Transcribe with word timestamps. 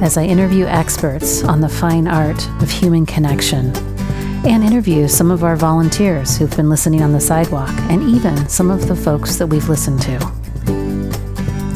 as 0.00 0.16
I 0.16 0.24
interview 0.24 0.64
experts 0.66 1.42
on 1.42 1.60
the 1.60 1.68
fine 1.68 2.06
art 2.06 2.46
of 2.62 2.70
human 2.70 3.04
connection 3.04 3.76
and 4.46 4.62
interview 4.62 5.08
some 5.08 5.30
of 5.30 5.42
our 5.42 5.56
volunteers 5.56 6.36
who've 6.38 6.56
been 6.56 6.70
listening 6.70 7.02
on 7.02 7.12
the 7.12 7.20
sidewalk 7.20 7.74
and 7.90 8.02
even 8.02 8.48
some 8.48 8.70
of 8.70 8.86
the 8.86 8.94
folks 8.94 9.36
that 9.36 9.46
we've 9.46 9.68
listened 9.68 10.00
to. 10.02 10.16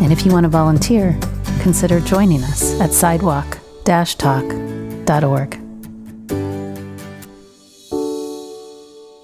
And 0.01 0.13
if 0.13 0.25
you 0.25 0.33
want 0.33 0.45
to 0.45 0.49
volunteer, 0.49 1.19
consider 1.61 1.99
joining 2.01 2.45
us 2.45 2.81
at 2.81 2.93
sidewalk 2.93 3.59
talk.org. 3.85 5.59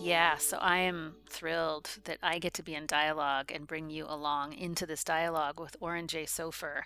Yeah, 0.00 0.36
so 0.38 0.58
I 0.58 0.78
am 0.78 1.14
thrilled 1.28 1.90
that 2.04 2.18
I 2.22 2.38
get 2.40 2.54
to 2.54 2.62
be 2.64 2.74
in 2.74 2.86
dialogue 2.86 3.52
and 3.54 3.66
bring 3.66 3.90
you 3.90 4.06
along 4.08 4.54
into 4.54 4.86
this 4.86 5.04
dialogue 5.04 5.60
with 5.60 5.76
Oren 5.80 6.08
J. 6.08 6.24
Sofer. 6.24 6.82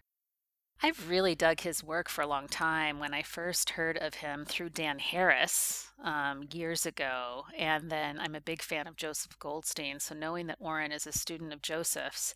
I've 0.85 1.09
really 1.09 1.37
dug 1.37 1.61
his 1.61 1.85
work 1.85 2.09
for 2.09 2.23
a 2.23 2.27
long 2.27 2.49
time. 2.49 2.99
When 2.99 3.15
I 3.15 3.23
first 3.23 3.71
heard 3.71 3.97
of 3.97 4.15
him 4.15 4.45
through 4.45 4.71
Dan 4.71 4.99
Harris 4.99 5.93
um, 6.03 6.49
years 6.53 6.85
ago, 6.85 7.45
and 7.57 7.89
then 7.89 8.19
I'm 8.19 8.35
a 8.35 8.41
big 8.41 8.63
fan 8.63 8.89
of 8.89 8.97
Joseph 8.97 9.39
Goldstein. 9.39 10.01
So 10.01 10.13
knowing 10.13 10.49
that 10.49 10.57
Oren 10.59 10.91
is 10.91 11.07
a 11.07 11.13
student 11.13 11.53
of 11.53 11.63
Joseph's, 11.63 12.35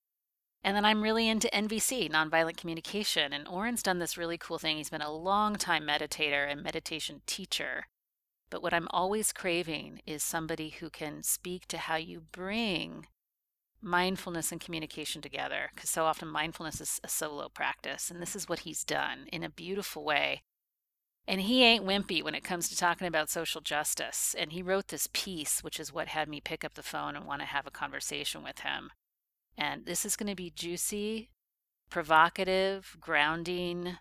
and 0.62 0.76
then 0.76 0.84
I'm 0.84 1.02
really 1.02 1.28
into 1.28 1.50
NVC, 1.52 2.08
nonviolent 2.08 2.56
communication. 2.56 3.32
And 3.32 3.48
Oren's 3.48 3.82
done 3.82 3.98
this 3.98 4.16
really 4.16 4.38
cool 4.38 4.58
thing. 4.58 4.76
He's 4.76 4.90
been 4.90 5.02
a 5.02 5.12
long 5.12 5.56
time 5.56 5.82
meditator 5.84 6.48
and 6.48 6.62
meditation 6.62 7.22
teacher. 7.26 7.86
But 8.48 8.62
what 8.62 8.72
I'm 8.72 8.86
always 8.92 9.32
craving 9.32 10.02
is 10.06 10.22
somebody 10.22 10.68
who 10.70 10.88
can 10.88 11.24
speak 11.24 11.66
to 11.66 11.78
how 11.78 11.96
you 11.96 12.22
bring 12.30 13.08
mindfulness 13.86 14.52
and 14.52 14.60
communication 14.60 15.22
together 15.22 15.70
because 15.74 15.88
so 15.88 16.04
often 16.04 16.28
mindfulness 16.28 16.80
is 16.80 17.00
a 17.04 17.08
solo 17.08 17.48
practice 17.48 18.10
and 18.10 18.20
this 18.20 18.36
is 18.36 18.48
what 18.48 18.60
he's 18.60 18.84
done 18.84 19.26
in 19.32 19.42
a 19.42 19.48
beautiful 19.48 20.04
way. 20.04 20.42
And 21.28 21.40
he 21.40 21.64
ain't 21.64 21.86
wimpy 21.86 22.22
when 22.22 22.34
it 22.34 22.44
comes 22.44 22.68
to 22.68 22.76
talking 22.76 23.06
about 23.06 23.30
social 23.30 23.60
justice 23.60 24.34
and 24.38 24.52
he 24.52 24.62
wrote 24.62 24.88
this 24.88 25.08
piece 25.12 25.62
which 25.62 25.80
is 25.80 25.92
what 25.92 26.08
had 26.08 26.28
me 26.28 26.40
pick 26.40 26.64
up 26.64 26.74
the 26.74 26.82
phone 26.82 27.16
and 27.16 27.24
want 27.24 27.40
to 27.40 27.46
have 27.46 27.66
a 27.66 27.70
conversation 27.70 28.42
with 28.42 28.60
him. 28.60 28.90
And 29.56 29.86
this 29.86 30.04
is 30.04 30.16
going 30.16 30.28
to 30.28 30.36
be 30.36 30.50
juicy 30.50 31.30
provocative 31.90 32.96
grounding 33.00 33.96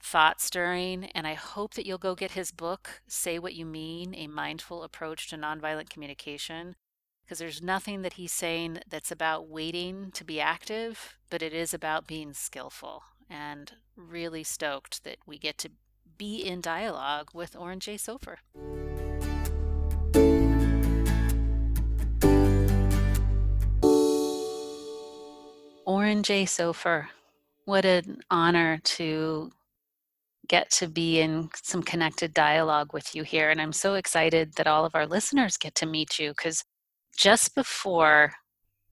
thought 0.00 0.40
stirring 0.40 1.06
and 1.14 1.26
i 1.26 1.34
hope 1.34 1.74
that 1.74 1.86
you'll 1.86 1.98
go 1.98 2.14
get 2.14 2.32
his 2.32 2.52
book 2.52 3.00
say 3.08 3.38
what 3.38 3.54
you 3.54 3.64
mean 3.64 4.14
a 4.14 4.26
mindful 4.26 4.82
approach 4.82 5.28
to 5.28 5.36
nonviolent 5.36 5.88
communication 5.88 6.76
because 7.26 7.40
there's 7.40 7.60
nothing 7.60 8.02
that 8.02 8.12
he's 8.12 8.30
saying 8.30 8.78
that's 8.88 9.10
about 9.10 9.48
waiting 9.48 10.12
to 10.12 10.22
be 10.22 10.40
active, 10.40 11.18
but 11.28 11.42
it 11.42 11.52
is 11.52 11.74
about 11.74 12.06
being 12.06 12.32
skillful. 12.32 13.02
And 13.28 13.72
really 13.96 14.44
stoked 14.44 15.02
that 15.02 15.16
we 15.26 15.36
get 15.36 15.58
to 15.58 15.70
be 16.16 16.36
in 16.36 16.60
dialogue 16.60 17.30
with 17.34 17.56
Oren 17.56 17.80
J. 17.80 17.96
Sofer. 17.96 18.36
Oren 25.84 26.22
J. 26.22 26.44
Sofer, 26.44 27.08
what 27.64 27.84
an 27.84 28.20
honor 28.30 28.78
to 28.84 29.50
get 30.46 30.70
to 30.70 30.86
be 30.86 31.18
in 31.20 31.50
some 31.60 31.82
connected 31.82 32.32
dialogue 32.32 32.92
with 32.92 33.16
you 33.16 33.24
here. 33.24 33.50
And 33.50 33.60
I'm 33.60 33.72
so 33.72 33.94
excited 33.94 34.52
that 34.54 34.68
all 34.68 34.84
of 34.84 34.94
our 34.94 35.06
listeners 35.08 35.56
get 35.56 35.74
to 35.76 35.86
meet 35.86 36.20
you 36.20 36.30
because 36.30 36.62
just 37.16 37.54
before 37.54 38.32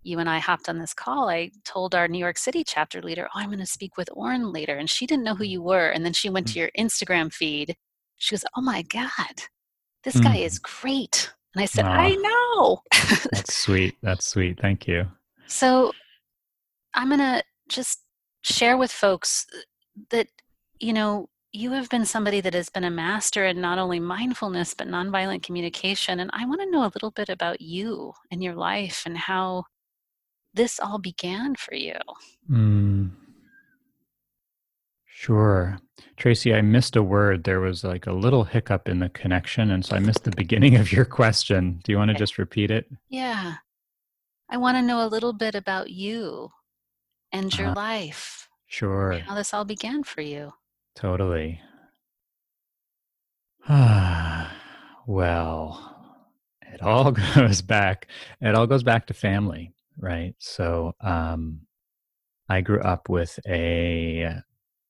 you 0.03 0.19
and 0.19 0.29
I 0.29 0.39
hopped 0.39 0.69
on 0.69 0.79
this 0.79 0.95
call, 0.95 1.29
I 1.29 1.51
told 1.65 1.95
our 1.95 2.09
New 2.09 2.19
York 2.19 2.39
City 2.39 2.63
chapter 2.65 3.01
leader, 3.01 3.27
Oh, 3.35 3.39
I'm 3.39 3.49
going 3.49 3.59
to 3.59 3.67
speak 3.67 3.97
with 3.97 4.09
Oren 4.13 4.53
later. 4.53 4.77
And 4.77 4.89
she 4.89 5.07
didn't 5.07 5.25
know 5.25 5.35
who 5.35 5.45
you 5.45 5.63
were. 5.63 5.89
And 5.89 6.05
then 6.05 6.13
she 6.13 6.29
went 6.29 6.49
to 6.49 6.53
mm. 6.55 6.57
your 6.57 6.71
Instagram 6.79 7.33
feed. 7.33 7.75
She 8.17 8.35
goes, 8.35 8.45
Oh 8.57 8.61
my 8.61 8.83
God, 8.83 9.43
this 10.05 10.17
mm. 10.17 10.25
guy 10.25 10.37
is 10.37 10.59
great. 10.59 11.33
And 11.55 11.63
I 11.63 11.67
said, 11.67 11.85
I 11.87 12.15
know. 12.15 12.81
that's 13.33 13.55
sweet. 13.55 13.97
That's 14.03 14.27
sweet. 14.27 14.61
Thank 14.61 14.87
you. 14.87 15.07
So 15.47 15.93
I'm 16.95 17.09
going 17.09 17.21
to 17.21 17.43
just 17.69 18.01
share 18.43 18.77
with 18.77 18.91
folks 18.91 19.47
that, 20.11 20.27
you 20.81 20.93
know, 20.93 21.29
you 21.55 21.71
have 21.71 21.89
been 21.89 22.05
somebody 22.05 22.41
that 22.41 22.53
has 22.55 22.69
been 22.69 22.85
a 22.85 22.91
master 22.91 23.47
in 23.47 23.61
not 23.61 23.79
only 23.79 24.01
mindfulness 24.01 24.75
but 24.75 24.89
nonviolent 24.89 25.43
communication 25.43 26.19
and 26.19 26.31
i 26.33 26.45
want 26.45 26.61
to 26.61 26.71
know 26.71 26.83
a 26.83 26.93
little 26.95 27.13
bit 27.13 27.29
about 27.29 27.61
you 27.61 28.13
and 28.31 28.43
your 28.43 28.55
life 28.55 29.05
and 29.07 29.17
how 29.17 29.65
this 30.55 30.79
all 30.79 30.99
began 30.99 31.57
for 31.57 31.75
you. 31.75 31.97
Mm. 32.51 33.11
sure. 35.05 35.79
Traci 36.17 36.55
i 36.55 36.61
missed 36.61 36.95
a 36.95 37.03
word. 37.03 37.43
There 37.43 37.61
was 37.61 37.83
like 37.83 38.07
a 38.07 38.13
little 38.13 38.45
hiccup 38.45 38.89
in 38.89 39.01
the 39.01 39.09
connection 39.09 39.71
and 39.71 39.85
so 39.85 39.97
i 39.97 39.99
missed 39.99 40.25
the 40.25 40.31
beginning 40.37 40.77
of 40.77 40.93
your 40.93 41.05
question. 41.05 41.81
Do 41.83 41.93
you 41.93 41.99
want 41.99 42.11
to 42.11 42.15
okay. 42.15 42.19
just 42.19 42.39
repeat 42.39 42.71
it? 42.71 42.87
Yeah. 43.09 43.55
I 44.49 44.57
want 44.59 44.77
to 44.77 44.83
know 44.83 45.05
a 45.05 45.09
little 45.09 45.33
bit 45.33 45.55
about 45.55 45.91
you 45.91 46.51
and 47.33 47.57
your 47.57 47.69
uh, 47.69 47.75
life 47.75 48.49
sure. 48.67 49.19
how 49.27 49.35
this 49.35 49.53
all 49.53 49.65
began 49.65 50.05
for 50.05 50.21
you 50.21 50.53
Totally. 50.95 51.61
well, 55.07 55.95
it 56.73 56.83
all 56.83 57.13
goes 57.35 57.63
back. 57.63 58.09
It 58.41 58.55
all 58.55 58.67
goes 58.67 58.83
back 58.83 59.07
to 59.07 59.15
family, 59.15 59.73
right? 59.99 60.35
So, 60.39 60.95
um, 61.01 61.61
I 62.49 62.61
grew 62.61 62.81
up 62.81 63.09
with 63.09 63.39
a 63.49 64.43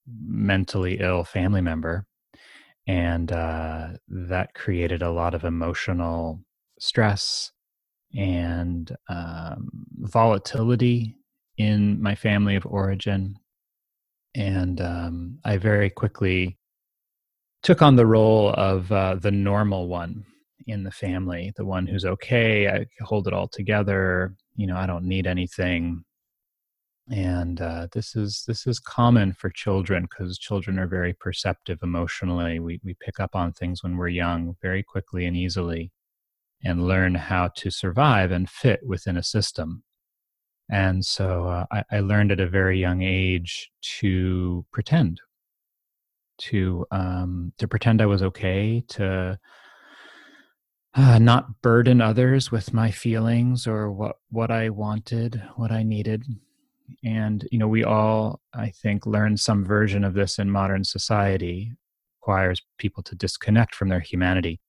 mentally 0.09 0.99
ill 1.01 1.23
family 1.25 1.61
member, 1.61 2.07
and 2.87 3.31
uh, 3.31 3.91
that 4.09 4.55
created 4.55 5.03
a 5.03 5.13
lot 5.13 5.35
of 5.35 5.45
emotional 5.45 6.41
stress 6.81 7.53
and 8.17 8.95
um, 9.09 9.69
volatility 9.99 11.17
in 11.57 12.03
my 12.03 12.15
family 12.15 12.57
of 12.57 12.67
origin 12.67 13.39
and 14.35 14.81
um, 14.81 15.39
I 15.45 15.57
very 15.57 15.91
quickly 15.91 16.59
took 17.63 17.83
on 17.83 17.97
the 17.97 18.07
role 18.07 18.51
of 18.51 18.91
uh, 18.93 19.15
the 19.17 19.31
normal 19.31 19.89
one 19.89 20.25
in 20.67 20.85
the 20.85 20.91
family, 20.91 21.53
the 21.57 21.65
one 21.65 21.87
who's 21.87 22.05
okay. 22.05 22.69
I 22.69 22.87
hold 23.03 23.27
it 23.27 23.33
all 23.33 23.49
together. 23.49 24.35
You 24.57 24.67
know, 24.67 24.77
I 24.77 24.87
don't 24.87 25.05
need 25.05 25.27
anything. 25.27 26.05
And 27.11 27.61
uh, 27.61 27.89
this 27.93 28.17
is 28.17 28.45
this 28.47 28.67
is 28.67 28.81
common 28.81 29.35
for 29.35 29.51
children 29.51 30.05
because 30.09 30.39
children 30.39 30.79
are 30.79 30.87
very 30.87 31.13
perceptive 31.13 31.79
emotionally. 31.83 32.61
We 32.61 32.81
we 32.83 32.97
pick 33.01 33.21
up 33.21 33.35
on 33.35 33.53
things 33.53 33.83
when 33.83 33.97
we're 33.97 34.09
young 34.09 34.57
very 34.63 34.83
quickly 34.83 35.27
and 35.27 35.37
easily, 35.37 35.93
and 36.65 36.87
learn 36.89 37.15
how 37.15 37.49
to 37.57 37.71
survive 37.71 38.31
and 38.31 38.49
fit 38.49 38.81
within 38.87 39.19
a 39.19 39.23
system. 39.23 39.85
And 40.71 41.05
so 41.05 41.47
uh, 41.49 41.67
I, 41.71 41.85
I, 41.91 42.01
learned 42.01 42.33
at 42.33 42.41
a 42.41 42.49
very 42.49 42.81
young 42.81 43.03
age 43.03 43.71
to 44.01 44.65
pretend, 44.73 45.21
to 46.39 46.87
um, 46.91 47.53
to 47.59 47.69
pretend 47.69 48.01
I 48.01 48.07
was 48.07 48.23
okay, 48.23 48.83
to 48.89 49.39
uh, 50.95 51.19
not 51.19 51.61
burden 51.61 52.01
others 52.01 52.51
with 52.51 52.73
my 52.73 52.91
feelings 52.91 53.67
or 53.67 53.93
what 53.93 54.17
what 54.31 54.51
I 54.51 54.71
wanted, 54.71 55.43
what 55.57 55.71
I 55.71 55.83
needed. 55.83 56.25
And 57.05 57.47
you 57.51 57.59
know, 57.59 57.69
we 57.69 57.85
all, 57.85 58.41
I 58.55 58.71
think, 58.71 59.07
learn 59.07 59.37
some 59.37 59.65
version 59.67 60.03
of 60.03 60.15
this 60.15 60.39
in 60.39 60.51
modern 60.51 60.85
society. 60.85 61.73
Requires 62.23 62.63
people 62.79 63.03
to 63.03 63.15
disconnect 63.15 63.75
from 63.75 63.91
their 63.91 64.01
humanity 64.01 64.61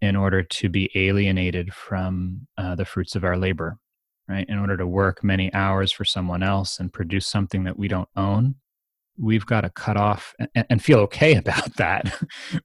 in 0.00 0.16
order 0.16 0.42
to 0.42 0.70
be 0.70 0.90
alienated 0.94 1.74
from 1.74 2.46
uh, 2.56 2.74
the 2.74 2.86
fruits 2.86 3.14
of 3.14 3.22
our 3.22 3.36
labor 3.36 3.78
right? 4.28 4.48
In 4.48 4.58
order 4.58 4.76
to 4.76 4.86
work 4.86 5.22
many 5.22 5.52
hours 5.54 5.92
for 5.92 6.04
someone 6.04 6.42
else 6.42 6.78
and 6.80 6.92
produce 6.92 7.26
something 7.26 7.64
that 7.64 7.78
we 7.78 7.88
don't 7.88 8.08
own, 8.16 8.56
we've 9.18 9.46
got 9.46 9.62
to 9.62 9.70
cut 9.70 9.96
off 9.96 10.34
and, 10.54 10.66
and 10.68 10.82
feel 10.82 10.98
okay 11.00 11.34
about 11.36 11.76
that. 11.76 12.12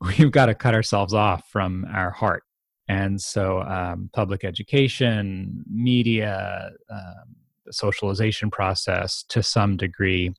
we've 0.02 0.32
got 0.32 0.48
to 0.48 0.56
cut 0.56 0.74
ourselves 0.74 1.14
off 1.14 1.48
from 1.50 1.86
our 1.94 2.12
heart. 2.12 2.44
And 2.88 3.22
so, 3.22 3.62
um, 3.62 4.10
public 4.12 4.44
education, 4.44 5.64
media, 5.72 6.72
um, 6.90 7.36
the 7.66 7.74
socialization 7.74 8.52
process 8.52 9.24
to 9.30 9.42
some 9.42 9.78
degree, 9.78 10.34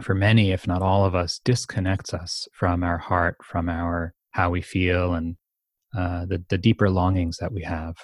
for 0.00 0.14
many, 0.14 0.52
if 0.52 0.66
not 0.66 0.82
all 0.82 1.04
of 1.04 1.14
us, 1.14 1.40
disconnects 1.44 2.14
us 2.14 2.48
from 2.52 2.82
our 2.82 2.98
heart, 2.98 3.36
from 3.42 3.68
our 3.68 4.14
how 4.30 4.50
we 4.50 4.62
feel 4.62 5.14
and 5.14 5.36
uh, 5.96 6.26
the, 6.26 6.42
the 6.48 6.58
deeper 6.58 6.90
longings 6.90 7.36
that 7.36 7.52
we 7.52 7.62
have. 7.62 7.96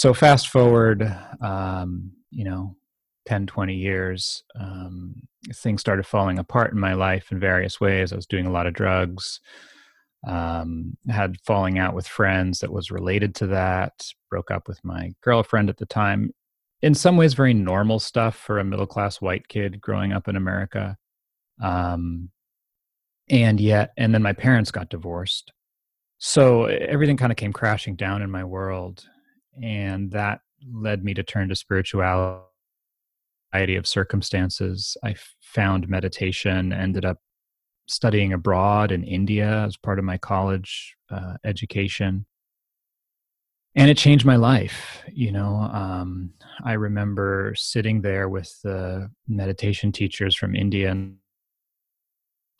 So 0.00 0.14
fast 0.14 0.48
forward, 0.48 1.02
um, 1.42 2.12
you 2.30 2.42
know, 2.42 2.74
10, 3.26 3.46
20 3.46 3.74
years, 3.74 4.42
um, 4.58 5.14
things 5.56 5.82
started 5.82 6.06
falling 6.06 6.38
apart 6.38 6.72
in 6.72 6.80
my 6.80 6.94
life 6.94 7.30
in 7.30 7.38
various 7.38 7.82
ways. 7.82 8.10
I 8.10 8.16
was 8.16 8.24
doing 8.24 8.46
a 8.46 8.50
lot 8.50 8.66
of 8.66 8.72
drugs, 8.72 9.40
um, 10.26 10.96
had 11.10 11.36
falling 11.44 11.78
out 11.78 11.94
with 11.94 12.06
friends 12.06 12.60
that 12.60 12.72
was 12.72 12.90
related 12.90 13.34
to 13.34 13.48
that, 13.48 13.92
broke 14.30 14.50
up 14.50 14.68
with 14.68 14.82
my 14.82 15.12
girlfriend 15.22 15.68
at 15.68 15.76
the 15.76 15.84
time. 15.84 16.32
In 16.80 16.94
some 16.94 17.18
ways, 17.18 17.34
very 17.34 17.52
normal 17.52 17.98
stuff 17.98 18.36
for 18.36 18.58
a 18.58 18.64
middle 18.64 18.86
class 18.86 19.20
white 19.20 19.48
kid 19.48 19.82
growing 19.82 20.14
up 20.14 20.28
in 20.28 20.36
America. 20.36 20.96
Um, 21.62 22.30
and 23.28 23.60
yet, 23.60 23.90
and 23.98 24.14
then 24.14 24.22
my 24.22 24.32
parents 24.32 24.70
got 24.70 24.88
divorced. 24.88 25.52
So 26.16 26.64
everything 26.64 27.18
kind 27.18 27.32
of 27.32 27.36
came 27.36 27.52
crashing 27.52 27.96
down 27.96 28.22
in 28.22 28.30
my 28.30 28.44
world. 28.44 29.04
And 29.62 30.10
that 30.12 30.40
led 30.72 31.04
me 31.04 31.14
to 31.14 31.22
turn 31.22 31.48
to 31.48 31.56
spirituality 31.56 32.44
Variety 33.52 33.76
of 33.76 33.86
circumstances. 33.86 34.96
I 35.02 35.16
found 35.40 35.88
meditation, 35.88 36.72
ended 36.72 37.04
up 37.04 37.18
studying 37.88 38.32
abroad 38.32 38.92
in 38.92 39.02
India 39.02 39.64
as 39.66 39.76
part 39.76 39.98
of 39.98 40.04
my 40.04 40.18
college 40.18 40.94
uh, 41.10 41.34
education. 41.44 42.26
And 43.74 43.90
it 43.90 43.96
changed 43.96 44.24
my 44.24 44.36
life. 44.36 45.02
You 45.12 45.32
know, 45.32 45.68
um, 45.72 46.34
I 46.64 46.74
remember 46.74 47.54
sitting 47.56 48.02
there 48.02 48.28
with 48.28 48.56
the 48.62 49.10
meditation 49.26 49.90
teachers 49.90 50.36
from 50.36 50.54
India 50.54 50.92
and 50.92 51.16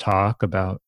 talk 0.00 0.42
about 0.42 0.82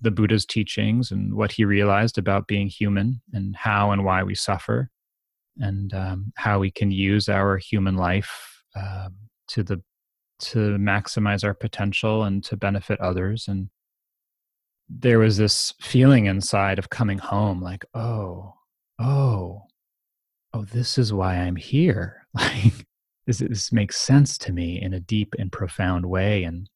the 0.00 0.10
Buddha's 0.10 0.46
teachings 0.46 1.12
and 1.12 1.34
what 1.34 1.52
he 1.52 1.64
realized 1.64 2.18
about 2.18 2.48
being 2.48 2.66
human 2.66 3.20
and 3.32 3.54
how 3.54 3.92
and 3.92 4.04
why 4.04 4.24
we 4.24 4.34
suffer 4.34 4.90
and 5.58 5.92
um, 5.94 6.32
how 6.36 6.58
we 6.58 6.70
can 6.70 6.90
use 6.90 7.28
our 7.28 7.56
human 7.56 7.96
life 7.96 8.62
um, 8.76 9.14
to 9.48 9.62
the 9.62 9.82
to 10.40 10.76
maximize 10.78 11.44
our 11.44 11.54
potential 11.54 12.24
and 12.24 12.44
to 12.44 12.56
benefit 12.56 13.00
others. 13.00 13.46
And 13.48 13.70
there 14.88 15.18
was 15.18 15.36
this 15.36 15.72
feeling 15.80 16.26
inside 16.26 16.78
of 16.78 16.90
coming 16.90 17.18
home 17.18 17.62
like 17.62 17.86
oh 17.94 18.52
oh 18.98 19.62
oh 20.52 20.64
this 20.66 20.98
is 20.98 21.12
why 21.12 21.36
i'm 21.36 21.56
here. 21.56 22.26
Like 22.36 22.86
this, 23.26 23.38
this 23.38 23.72
makes 23.72 23.96
sense 23.96 24.36
to 24.38 24.52
me 24.52 24.82
in 24.82 24.92
a 24.92 25.00
deep 25.00 25.34
and 25.38 25.50
profound 25.50 26.04
way. 26.04 26.44
And 26.44 26.68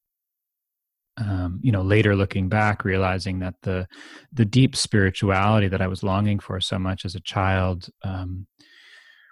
um, 1.17 1.59
you 1.61 1.71
know 1.71 1.81
later 1.81 2.15
looking 2.15 2.49
back 2.49 2.85
realizing 2.85 3.39
that 3.39 3.55
the 3.61 3.87
the 4.31 4.45
deep 4.45 4.75
spirituality 4.75 5.67
that 5.67 5.81
i 5.81 5.87
was 5.87 6.01
longing 6.01 6.39
for 6.39 6.61
so 6.61 6.79
much 6.79 7.03
as 7.03 7.15
a 7.15 7.19
child 7.19 7.89
um, 8.03 8.47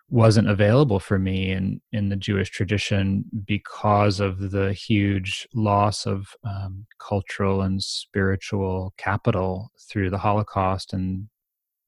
wasn't 0.09 0.49
available 0.49 0.99
for 0.99 1.19
me 1.19 1.51
in 1.51 1.81
in 1.91 2.09
the 2.09 2.15
Jewish 2.15 2.49
tradition 2.49 3.25
because 3.45 4.19
of 4.19 4.51
the 4.51 4.71
huge 4.71 5.47
loss 5.53 6.05
of 6.05 6.27
um, 6.43 6.85
cultural 6.99 7.61
and 7.61 7.83
spiritual 7.83 8.93
capital 8.97 9.71
through 9.89 10.09
the 10.09 10.17
Holocaust 10.17 10.93
and 10.93 11.27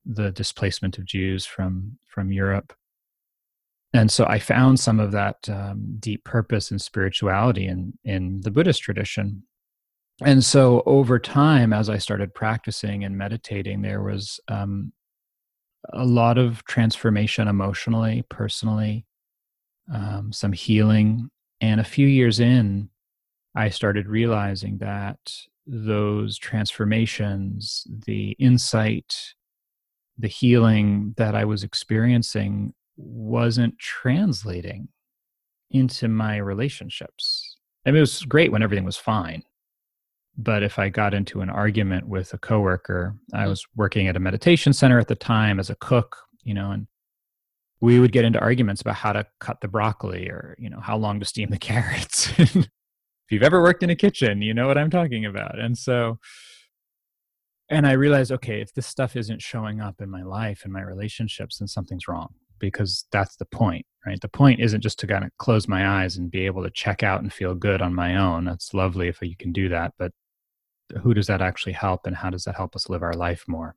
the 0.06 0.32
displacement 0.32 0.98
of 0.98 1.06
Jews 1.06 1.46
from 1.46 1.98
from 2.06 2.32
Europe. 2.32 2.74
And 3.94 4.12
so 4.12 4.26
I 4.26 4.38
found 4.38 4.80
some 4.80 5.00
of 5.00 5.12
that 5.14 5.50
um, 5.50 5.96
deep 6.00 6.24
purpose 6.24 6.72
and 6.72 6.82
spirituality 6.82 7.68
in 7.68 7.94
in 8.04 8.42
the 8.42 8.52
Buddhist 8.52 8.82
tradition. 8.82 9.44
And 10.22 10.44
so 10.44 10.84
over 10.86 11.18
time, 11.18 11.72
as 11.72 11.90
I 11.90 11.98
started 11.98 12.34
practicing 12.34 13.06
and 13.06 13.18
meditating, 13.18 13.82
there 13.82 14.04
was 14.04 14.42
um, 14.50 14.92
a 15.94 16.06
lot 16.06 16.38
of 16.38 16.64
transformation 16.66 17.48
emotionally, 17.48 18.24
personally, 18.30 19.06
um, 19.94 20.32
some 20.32 20.52
healing. 20.52 21.30
And 21.62 21.80
a 21.80 21.86
few 21.86 22.08
years 22.08 22.40
in, 22.40 22.90
I 23.56 23.70
started 23.70 24.08
realizing 24.08 24.78
that 24.80 25.20
those 25.66 26.38
transformations, 26.38 27.86
the 28.06 28.32
insight, 28.40 29.34
the 30.18 30.28
healing 30.28 31.14
that 31.18 31.36
I 31.36 31.46
was 31.46 31.64
experiencing 31.64 32.74
wasn't 32.98 33.78
translating 33.80 34.90
into 35.72 36.08
my 36.08 36.38
relationships. 36.38 37.58
I 37.86 37.92
mean, 37.92 37.98
it 37.98 38.02
was 38.02 38.24
great 38.24 38.52
when 38.52 38.64
everything 38.64 38.86
was 38.86 38.98
fine 38.98 39.44
but 40.42 40.64
if 40.64 40.80
I 40.80 40.88
got 40.88 41.14
into 41.14 41.42
an 41.42 41.50
argument 41.50 42.08
with 42.08 42.34
a 42.34 42.38
coworker, 42.38 43.14
I 43.34 43.40
mm-hmm. 43.40 43.50
was 43.50 43.68
working 43.76 44.08
at 44.08 44.16
a 44.16 44.22
meditation 44.22 44.72
center 44.72 44.98
at 44.98 45.10
the 45.10 45.16
time 45.16 45.60
as 45.60 45.70
a 45.70 45.76
cook, 45.76 46.16
you 46.44 46.54
know, 46.54 46.72
and 46.72 46.88
we 47.82 48.00
would 48.00 48.14
get 48.14 48.24
into 48.24 48.40
arguments 48.40 48.82
about 48.82 48.96
how 48.96 49.12
to 49.12 49.26
cut 49.42 49.60
the 49.60 49.68
broccoli 49.68 50.30
or, 50.30 50.56
you 50.58 50.70
know, 50.70 50.80
how 50.80 50.98
long 50.98 51.20
to 51.20 51.26
steam 51.26 51.50
the 51.50 51.58
carrots. 51.60 52.32
if 52.40 52.68
you've 53.30 53.44
ever 53.44 53.62
worked 53.62 53.84
in 53.84 53.90
a 53.90 53.98
kitchen, 53.98 54.42
you 54.42 54.54
know 54.54 54.68
what 54.68 54.78
I'm 54.78 54.90
talking 54.90 55.26
about. 55.26 55.60
And 55.60 55.78
so, 55.78 56.20
and 57.70 57.86
I 57.86 57.92
realized, 57.92 58.32
okay, 58.32 58.62
if 58.62 58.74
this 58.74 58.88
stuff 58.88 59.18
isn't 59.18 59.42
showing 59.42 59.82
up 59.82 60.02
in 60.02 60.10
my 60.10 60.24
life 60.24 60.62
and 60.64 60.72
my 60.72 60.82
relationships, 60.82 61.58
then 61.60 61.68
something's 61.68 62.08
wrong 62.08 62.34
because 62.60 63.06
that's 63.12 63.36
the 63.36 63.46
point, 63.46 63.86
right? 64.06 64.20
The 64.22 64.30
point 64.30 64.62
isn't 64.62 64.82
just 64.82 65.00
to 65.00 65.08
kind 65.08 65.26
of 65.26 65.32
close 65.38 65.68
my 65.68 66.02
eyes 66.02 66.16
and 66.16 66.32
be 66.32 66.46
able 66.46 66.64
to 66.64 66.70
check 66.70 67.04
out 67.04 67.22
and 67.22 67.32
feel 67.32 67.56
good 67.56 67.82
on 67.82 67.94
my 67.94 68.16
own. 68.16 68.46
That's 68.46 68.74
lovely 68.74 69.10
if 69.10 69.22
you 69.22 69.36
can 69.38 69.52
do 69.52 69.68
that. 69.70 69.94
But 69.98 70.12
who 71.02 71.14
does 71.14 71.28
that 71.28 71.42
actually 71.42 71.74
help 71.74 72.06
and 72.06 72.16
how 72.16 72.30
does 72.30 72.44
that 72.44 72.56
help 72.56 72.76
us 72.76 72.90
live 72.90 73.04
our 73.04 73.14
life 73.14 73.46
more? 73.48 73.76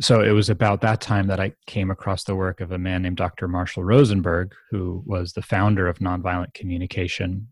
So 0.00 0.20
it 0.20 0.30
was 0.30 0.48
about 0.48 0.80
that 0.80 1.00
time 1.00 1.26
that 1.26 1.38
i 1.38 1.52
came 1.66 1.90
across 1.90 2.24
the 2.24 2.34
work 2.34 2.60
of 2.60 2.72
a 2.72 2.78
man 2.78 3.02
named 3.02 3.18
dr 3.18 3.46
marshall 3.46 3.84
rosenberg 3.84 4.54
who 4.70 5.02
was 5.06 5.34
the 5.34 5.42
founder 5.42 5.86
of 5.86 5.98
nonviolent 5.98 6.54
communication 6.54 7.48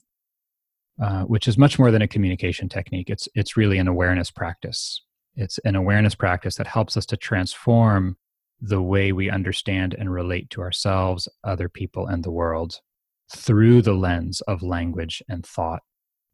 uh, 1.01 1.23
which 1.23 1.49
is 1.49 1.57
much 1.57 1.79
more 1.79 1.91
than 1.91 2.03
a 2.03 2.09
communication 2.09 2.69
technique. 2.69 3.09
It's 3.09 3.27
it's 3.35 3.57
really 3.57 3.79
an 3.79 3.89
awareness 3.89 4.31
practice. 4.31 5.03
It's 5.35 5.59
an 5.65 5.75
awareness 5.75 6.15
practice 6.15 6.56
that 6.56 6.67
helps 6.67 6.95
us 6.95 7.06
to 7.06 7.17
transform 7.17 8.19
the 8.61 8.83
way 8.83 9.11
we 9.11 9.31
understand 9.31 9.95
and 9.99 10.13
relate 10.13 10.51
to 10.51 10.61
ourselves 10.61 11.27
other 11.43 11.71
people 11.71 12.06
and 12.06 12.23
the 12.23 12.31
world 12.31 12.81
through 13.34 13.81
the 13.81 13.94
lens 13.94 14.43
of 14.43 14.63
language 14.63 15.23
and 15.27 15.46
thought. 15.46 15.81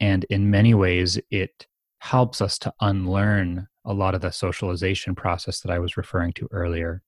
And 0.00 0.24
in 0.30 0.50
many 0.50 0.74
ways, 0.74 1.16
it 1.30 1.66
helps 2.06 2.40
us 2.40 2.56
to 2.60 2.72
unlearn 2.80 3.66
a 3.84 3.92
lot 3.92 4.14
of 4.14 4.20
the 4.20 4.30
socialization 4.30 5.14
process 5.14 5.60
that 5.60 5.72
I 5.72 5.80
was 5.80 5.96
referring 5.96 6.32
to 6.34 6.48
earlier. 6.52 7.02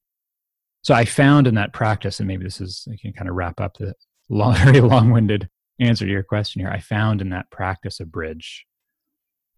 So 0.82 0.92
I 0.92 1.04
found 1.04 1.46
in 1.46 1.54
that 1.54 1.72
practice, 1.72 2.18
and 2.18 2.26
maybe 2.26 2.44
this 2.44 2.60
is, 2.60 2.86
I 2.92 2.96
can 3.00 3.12
kind 3.12 3.28
of 3.28 3.36
wrap 3.36 3.60
up 3.60 3.76
the 3.76 3.94
long, 4.28 4.54
very 4.56 4.80
long 4.80 5.10
winded 5.10 5.48
answer 5.78 6.04
to 6.04 6.10
your 6.10 6.24
question 6.24 6.60
here. 6.60 6.70
I 6.70 6.80
found 6.80 7.20
in 7.20 7.30
that 7.30 7.50
practice 7.50 8.00
a 8.00 8.04
bridge, 8.04 8.66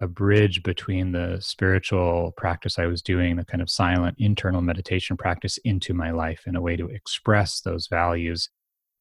a 0.00 0.06
bridge 0.06 0.62
between 0.62 1.12
the 1.12 1.38
spiritual 1.40 2.32
practice 2.36 2.78
I 2.78 2.86
was 2.86 3.00
doing, 3.00 3.36
the 3.36 3.44
kind 3.44 3.62
of 3.62 3.70
silent 3.70 4.16
internal 4.18 4.60
meditation 4.60 5.16
practice, 5.16 5.58
into 5.64 5.94
my 5.94 6.10
life 6.10 6.42
in 6.46 6.54
a 6.54 6.60
way 6.60 6.76
to 6.76 6.86
express 6.86 7.62
those 7.62 7.86
values 7.86 8.50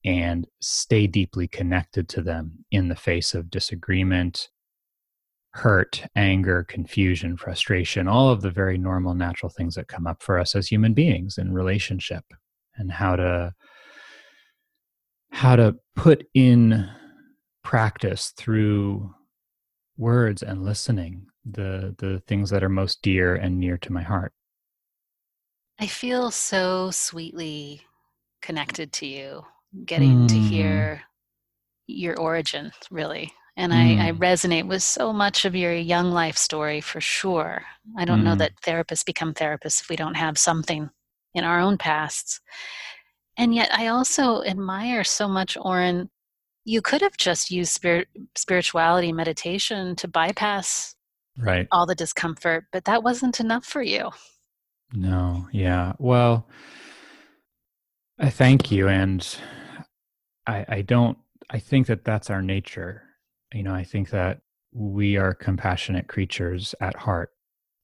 and 0.05 0.48
stay 0.62 1.05
deeply 1.05 1.48
connected 1.50 2.08
to 2.10 2.22
them 2.22 2.65
in 2.72 2.88
the 2.88 2.96
face 2.96 3.34
of 3.34 3.51
disagreement, 3.51 4.48
hurt, 5.51 6.03
anger, 6.15 6.63
confusion, 6.63 7.36
frustration, 7.36 8.08
all 8.08 8.29
of 8.29 8.41
the 8.41 8.51
very 8.51 8.77
normal, 8.77 9.13
natural 9.13 9.50
things 9.50 9.75
that 9.75 9.88
come 9.88 10.06
up 10.06 10.22
for 10.22 10.38
us 10.39 10.56
as 10.56 10.68
human 10.68 10.94
beings 10.94 11.38
in 11.38 11.53
relationship, 11.53 12.24
and 12.75 12.91
how 12.91 13.15
to 13.15 13.53
how 15.32 15.56
to 15.56 15.75
put 15.96 16.25
in 16.34 16.89
practice 17.63 18.34
through 18.38 19.13
words 19.98 20.41
and 20.41 20.63
listening 20.63 21.27
the 21.46 21.96
the 21.98 22.22
things 22.27 22.50
that 22.50 22.63
are 22.63 22.70
most 22.70 23.01
dear 23.01 23.36
and 23.36 23.60
near 23.60 23.77
to 23.77 23.91
my 23.91 24.01
heart. 24.01 24.34
I 25.79 25.88
feel 25.88 26.29
so 26.32 26.91
sweetly 26.91 27.82
connected 28.41 28.91
to 28.94 29.06
you 29.06 29.46
getting 29.86 30.22
mm. 30.22 30.27
to 30.27 30.36
hear 30.36 31.03
your 31.88 32.18
origin 32.18 32.72
really 32.91 33.32
and 33.59 33.73
mm. 33.73 33.75
I, 33.75 34.07
I, 34.07 34.11
mm. 34.11 34.17
resonate 34.17 34.67
with 34.67 34.81
so 34.81 35.11
much 35.11 35.45
of 35.45 35.55
your 35.55 35.73
young 35.73 36.11
life 36.11 36.37
story 36.37 36.81
for 36.81 37.01
sure 37.01 37.63
i 37.97 38.05
don't 38.05 38.21
mm. 38.21 38.25
know 38.25 38.35
that 38.35 38.59
therapists 38.61 39.05
become 39.05 39.33
therapists 39.33 39.81
if 39.81 39.89
we 39.89 39.95
don't 39.95 40.15
have 40.15 40.37
something 40.37 40.89
in 41.33 41.43
our 41.43 41.59
own 41.59 41.77
pasts 41.77 42.41
and 43.37 43.53
yet 43.53 43.69
i 43.73 43.87
also 43.87 44.43
admire 44.43 45.03
so 45.03 45.27
much 45.27 45.57
Oren 45.59 46.09
you 46.65 46.81
could 46.81 47.01
have 47.01 47.17
just 47.17 47.49
used 47.49 47.71
spirit, 47.71 48.07
spirituality 48.35 49.11
meditation 49.11 49.95
to 49.97 50.07
bypass 50.07 50.95
right 51.37 51.67
all 51.71 51.85
the 51.85 51.95
discomfort 51.95 52.65
but 52.71 52.85
that 52.85 53.03
wasn't 53.03 53.39
enough 53.39 53.65
for 53.65 53.81
you 53.81 54.09
no 54.93 55.47
yeah 55.51 55.93
well 55.99 56.47
i 58.19 58.29
thank 58.29 58.71
you 58.71 58.87
and 58.87 59.37
I, 60.47 60.65
I 60.67 60.81
don't 60.81 61.17
I 61.49 61.59
think 61.59 61.87
that 61.87 62.05
that's 62.05 62.29
our 62.29 62.41
nature. 62.41 63.03
You 63.53 63.63
know, 63.63 63.74
I 63.74 63.84
think 63.84 64.10
that 64.12 64.39
we 64.72 65.18
are 65.18 65.34
compassionate 65.34 66.08
creatures 66.08 66.75
at 66.82 66.96
heart. 66.96 67.32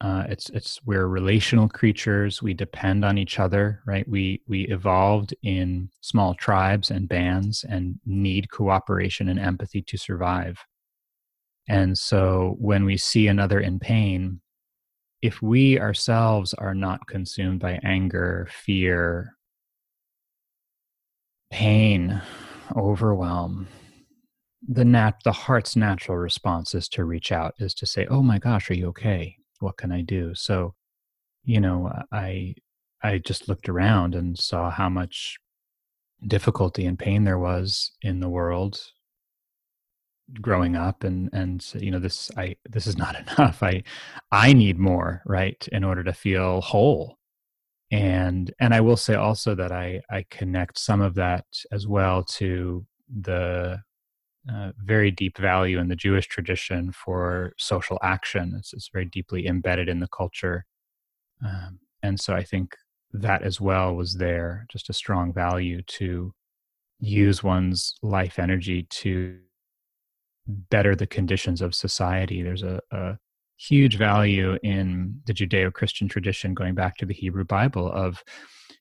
Uh, 0.01 0.25
it's 0.27 0.49
it's 0.49 0.79
we're 0.85 1.07
relational 1.07 1.69
creatures. 1.69 2.41
We 2.41 2.53
depend 2.53 3.05
on 3.05 3.17
each 3.17 3.39
other, 3.39 3.81
right? 3.87 4.07
We 4.07 4.41
we 4.47 4.63
evolved 4.67 5.33
in 5.41 5.89
small 6.01 6.35
tribes 6.35 6.91
and 6.91 7.07
bands 7.07 7.65
and 7.67 7.95
need 8.05 8.51
cooperation 8.51 9.29
and 9.29 9.39
empathy 9.39 9.81
to 9.83 9.97
survive. 9.97 10.59
And 11.67 11.97
so 11.97 12.55
when 12.59 12.85
we 12.85 12.97
see 12.97 13.27
another 13.27 13.59
in 13.59 13.79
pain, 13.79 14.41
if 15.21 15.41
we 15.41 15.79
ourselves 15.79 16.53
are 16.53 16.75
not 16.75 17.07
consumed 17.07 17.59
by 17.59 17.79
anger, 17.83 18.47
fear, 18.51 19.35
pain, 21.49 22.21
overwhelm, 22.75 23.67
the 24.67 24.85
nat 24.85 25.15
the 25.23 25.31
heart's 25.31 25.75
natural 25.75 26.17
response 26.17 26.73
is 26.75 26.87
to 26.89 27.05
reach 27.05 27.31
out, 27.31 27.55
is 27.59 27.73
to 27.75 27.85
say, 27.85 28.05
"Oh 28.07 28.21
my 28.21 28.39
gosh, 28.39 28.69
are 28.69 28.75
you 28.75 28.87
okay? 28.89 29.37
What 29.59 29.77
can 29.77 29.91
I 29.91 30.01
do?" 30.01 30.35
So, 30.35 30.75
you 31.43 31.59
know, 31.61 31.91
I 32.11 32.55
I 33.03 33.19
just 33.19 33.47
looked 33.47 33.69
around 33.69 34.15
and 34.15 34.37
saw 34.37 34.71
how 34.71 34.89
much 34.89 35.37
difficulty 36.27 36.85
and 36.85 36.97
pain 36.97 37.23
there 37.23 37.39
was 37.39 37.91
in 38.01 38.19
the 38.19 38.29
world 38.29 38.81
growing 40.41 40.75
up 40.75 41.03
and 41.03 41.29
and 41.33 41.63
you 41.75 41.91
know 41.91 41.99
this 41.99 42.31
i 42.35 42.55
this 42.69 42.87
is 42.87 42.97
not 42.97 43.15
enough 43.37 43.61
i 43.61 43.83
i 44.31 44.53
need 44.53 44.79
more 44.79 45.21
right 45.25 45.67
in 45.71 45.83
order 45.83 46.03
to 46.03 46.13
feel 46.13 46.61
whole 46.61 47.19
and 47.91 48.51
and 48.59 48.73
i 48.73 48.81
will 48.81 48.97
say 48.97 49.13
also 49.13 49.53
that 49.53 49.71
i 49.71 50.01
i 50.09 50.25
connect 50.31 50.79
some 50.79 51.01
of 51.01 51.13
that 51.13 51.45
as 51.71 51.85
well 51.85 52.23
to 52.23 52.83
the 53.21 53.79
uh, 54.53 54.71
very 54.77 55.11
deep 55.11 55.37
value 55.37 55.79
in 55.79 55.87
the 55.87 55.95
jewish 55.95 56.27
tradition 56.27 56.91
for 56.91 57.53
social 57.57 57.97
action 58.01 58.53
it's, 58.57 58.73
it's 58.73 58.89
very 58.91 59.05
deeply 59.05 59.47
embedded 59.47 59.89
in 59.89 59.99
the 59.99 60.07
culture 60.07 60.65
um, 61.43 61.79
and 62.03 62.19
so 62.19 62.33
i 62.33 62.43
think 62.43 62.75
that 63.11 63.41
as 63.43 63.61
well 63.61 63.95
was 63.95 64.15
there 64.15 64.65
just 64.69 64.89
a 64.89 64.93
strong 64.93 65.33
value 65.33 65.81
to 65.83 66.33
use 66.99 67.43
one's 67.43 67.95
life 68.01 68.39
energy 68.39 68.83
to 68.89 69.37
better 70.47 70.95
the 70.95 71.07
conditions 71.07 71.61
of 71.61 71.75
society. 71.75 72.41
There's 72.41 72.63
a, 72.63 72.79
a 72.91 73.17
huge 73.57 73.97
value 73.97 74.57
in 74.63 75.21
the 75.25 75.33
Judeo 75.33 75.73
Christian 75.73 76.07
tradition, 76.07 76.53
going 76.53 76.75
back 76.75 76.97
to 76.97 77.05
the 77.05 77.13
Hebrew 77.13 77.45
Bible, 77.45 77.91
of 77.91 78.23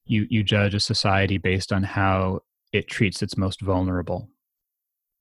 you, 0.04 0.26
you 0.28 0.42
judge 0.42 0.74
a 0.74 0.80
society 0.80 1.38
based 1.38 1.72
on 1.72 1.82
how 1.82 2.40
it 2.72 2.88
treats 2.88 3.22
its 3.22 3.36
most 3.36 3.60
vulnerable. 3.60 4.28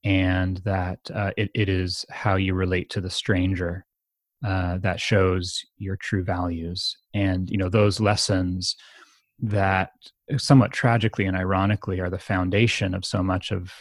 And 0.04 0.58
that 0.58 0.98
uh, 1.12 1.30
it, 1.36 1.50
it 1.54 1.68
is 1.68 2.04
how 2.10 2.36
you 2.36 2.54
relate 2.54 2.90
to 2.90 3.00
the 3.00 3.10
stranger 3.10 3.86
uh, 4.44 4.76
that 4.78 5.00
shows 5.00 5.62
your 5.78 5.96
true 5.96 6.22
values. 6.22 6.96
And, 7.14 7.48
you 7.48 7.56
know, 7.56 7.70
those 7.70 8.00
lessons 8.00 8.76
that 9.38 9.90
somewhat 10.36 10.72
tragically 10.72 11.24
and 11.24 11.36
ironically 11.36 12.00
are 12.00 12.10
the 12.10 12.18
foundation 12.18 12.94
of 12.94 13.04
so 13.04 13.22
much 13.22 13.50
of 13.50 13.72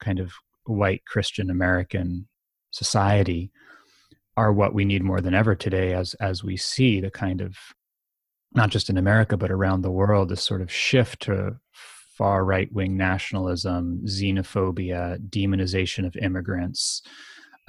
kind 0.00 0.20
of 0.20 0.32
white 0.66 1.04
Christian 1.06 1.50
American 1.50 2.28
society 2.70 3.50
are 4.36 4.52
what 4.52 4.74
we 4.74 4.84
need 4.84 5.02
more 5.02 5.20
than 5.20 5.34
ever 5.34 5.54
today 5.54 5.92
as 5.92 6.14
as 6.14 6.42
we 6.42 6.56
see 6.56 7.00
the 7.00 7.10
kind 7.10 7.40
of 7.40 7.56
not 8.52 8.70
just 8.70 8.90
in 8.90 8.96
America 8.96 9.36
but 9.36 9.50
around 9.50 9.82
the 9.82 9.90
world 9.90 10.28
this 10.28 10.42
sort 10.42 10.60
of 10.60 10.72
shift 10.72 11.22
to 11.22 11.56
far 12.16 12.44
right 12.44 12.72
wing 12.72 12.96
nationalism, 12.96 14.02
xenophobia, 14.06 15.18
demonization 15.28 16.06
of 16.06 16.16
immigrants, 16.16 17.02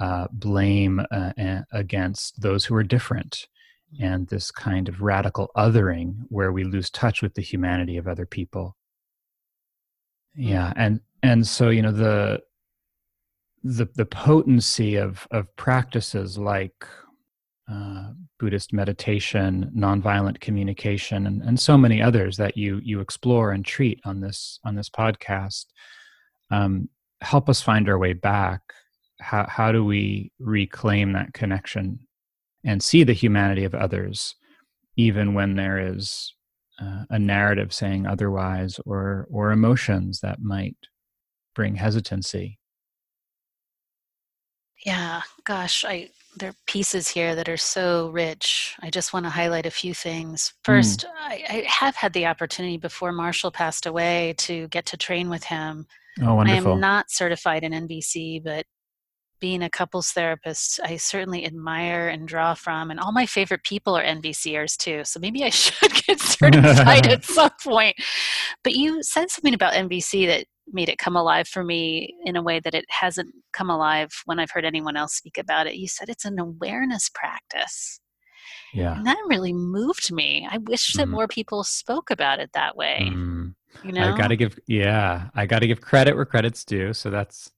uh, 0.00 0.26
blame 0.32 1.00
uh, 1.10 1.32
against 1.72 2.40
those 2.40 2.64
who 2.64 2.74
are 2.74 2.82
different, 2.82 3.48
and 4.00 4.28
this 4.28 4.50
kind 4.50 4.88
of 4.88 5.00
radical 5.00 5.50
othering 5.56 6.14
where 6.28 6.52
we 6.52 6.64
lose 6.64 6.90
touch 6.90 7.22
with 7.22 7.34
the 7.34 7.42
humanity 7.42 7.96
of 7.96 8.06
other 8.06 8.26
people. 8.26 8.76
Yeah, 10.34 10.72
and 10.76 11.00
and 11.22 11.46
so 11.46 11.70
you 11.70 11.82
know 11.82 11.92
the 11.92 12.42
the 13.64 13.88
the 13.96 14.06
potency 14.06 14.96
of 14.96 15.26
of 15.30 15.54
practices 15.56 16.38
like 16.38 16.86
uh, 17.70 18.12
Buddhist 18.38 18.72
meditation, 18.72 19.70
nonviolent 19.76 20.40
communication, 20.40 21.26
and, 21.26 21.42
and 21.42 21.58
so 21.58 21.76
many 21.76 22.00
others 22.00 22.36
that 22.36 22.56
you 22.56 22.80
you 22.84 23.00
explore 23.00 23.52
and 23.52 23.64
treat 23.64 24.00
on 24.04 24.20
this 24.20 24.60
on 24.64 24.74
this 24.74 24.88
podcast 24.88 25.66
um, 26.50 26.88
help 27.20 27.48
us 27.48 27.62
find 27.62 27.88
our 27.88 27.98
way 27.98 28.12
back. 28.12 28.60
How 29.20 29.46
how 29.48 29.72
do 29.72 29.84
we 29.84 30.30
reclaim 30.38 31.12
that 31.12 31.32
connection 31.32 32.00
and 32.64 32.82
see 32.82 33.04
the 33.04 33.12
humanity 33.12 33.64
of 33.64 33.74
others, 33.74 34.34
even 34.96 35.34
when 35.34 35.56
there 35.56 35.78
is 35.78 36.34
uh, 36.80 37.04
a 37.10 37.18
narrative 37.18 37.72
saying 37.72 38.06
otherwise, 38.06 38.78
or 38.84 39.26
or 39.30 39.52
emotions 39.52 40.20
that 40.20 40.40
might 40.42 40.76
bring 41.54 41.76
hesitancy? 41.76 42.58
Yeah, 44.84 45.22
gosh, 45.44 45.84
I 45.84 46.10
there 46.36 46.50
are 46.50 46.56
pieces 46.66 47.08
here 47.08 47.34
that 47.34 47.48
are 47.48 47.56
so 47.56 48.08
rich. 48.08 48.76
I 48.80 48.90
just 48.90 49.12
want 49.12 49.24
to 49.24 49.30
highlight 49.30 49.66
a 49.66 49.70
few 49.70 49.94
things. 49.94 50.52
Hmm. 50.64 50.72
First, 50.72 51.00
mm. 51.00 51.10
I, 51.18 51.44
I, 51.48 51.64
have 51.66 51.96
had 51.96 52.12
the 52.12 52.26
opportunity 52.26 52.76
before 52.76 53.12
Marshall 53.12 53.50
passed 53.50 53.86
away 53.86 54.34
to 54.38 54.68
get 54.68 54.86
to 54.86 54.96
train 54.96 55.30
with 55.30 55.44
him. 55.44 55.86
Oh, 56.22 56.34
wonderful. 56.34 56.72
I 56.72 56.74
am 56.74 56.80
not 56.80 57.10
certified 57.10 57.64
in 57.64 57.72
NVC, 57.72 58.42
but 58.42 58.66
being 59.40 59.62
a 59.62 59.70
couples 59.70 60.10
therapist, 60.10 60.80
I 60.82 60.96
certainly 60.96 61.44
admire 61.44 62.08
and 62.08 62.26
draw 62.26 62.54
from, 62.54 62.90
and 62.90 62.98
all 62.98 63.12
my 63.12 63.26
favorite 63.26 63.64
people 63.64 63.96
are 63.96 64.04
NVCers 64.04 64.76
too. 64.76 65.04
So 65.04 65.20
maybe 65.20 65.44
I 65.44 65.50
should 65.50 65.92
get 66.06 66.20
certified 66.20 67.06
at 67.06 67.24
some 67.24 67.50
point. 67.62 67.96
But 68.64 68.74
you 68.74 69.02
said 69.02 69.30
something 69.30 69.54
about 69.54 69.74
NVC 69.74 70.26
that 70.26 70.46
made 70.68 70.88
it 70.88 70.98
come 70.98 71.16
alive 71.16 71.48
for 71.48 71.62
me 71.62 72.14
in 72.24 72.36
a 72.36 72.42
way 72.42 72.60
that 72.60 72.74
it 72.74 72.84
hasn't 72.88 73.32
come 73.52 73.70
alive 73.70 74.10
when 74.24 74.38
I've 74.38 74.50
heard 74.50 74.64
anyone 74.64 74.96
else 74.96 75.14
speak 75.14 75.38
about 75.38 75.66
it. 75.66 75.76
You 75.76 75.88
said 75.88 76.08
it's 76.08 76.24
an 76.24 76.38
awareness 76.38 77.08
practice. 77.08 78.00
Yeah. 78.72 78.96
And 78.96 79.06
that 79.06 79.18
really 79.26 79.52
moved 79.52 80.12
me. 80.12 80.46
I 80.50 80.58
wish 80.58 80.94
that 80.94 81.06
mm. 81.06 81.12
more 81.12 81.28
people 81.28 81.64
spoke 81.64 82.10
about 82.10 82.40
it 82.40 82.50
that 82.54 82.76
way. 82.76 83.08
Mm. 83.10 83.54
You 83.84 83.92
know? 83.92 84.12
I 84.12 84.16
got 84.16 84.28
to 84.28 84.36
give 84.36 84.58
yeah, 84.66 85.28
I 85.34 85.46
got 85.46 85.60
to 85.60 85.66
give 85.66 85.80
credit 85.80 86.14
where 86.14 86.24
credit's 86.24 86.64
due. 86.64 86.92
So 86.92 87.10
that's 87.10 87.50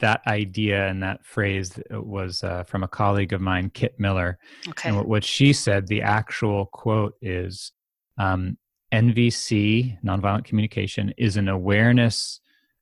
that 0.00 0.20
idea 0.26 0.88
and 0.88 1.02
that 1.02 1.24
phrase 1.24 1.78
was 1.90 2.42
uh, 2.42 2.64
from 2.64 2.82
a 2.82 2.88
colleague 2.88 3.32
of 3.32 3.40
mine, 3.40 3.70
Kit 3.70 3.98
Miller. 3.98 4.38
Okay. 4.68 4.88
And 4.88 4.98
what, 4.98 5.08
what 5.08 5.24
she 5.24 5.52
said, 5.52 5.86
the 5.86 6.02
actual 6.02 6.66
quote 6.66 7.14
is 7.22 7.72
um, 8.18 8.58
NVC, 8.92 9.98
nonviolent 10.02 10.44
communication, 10.44 11.12
is 11.16 11.36
an 11.36 11.48
awareness 11.48 12.40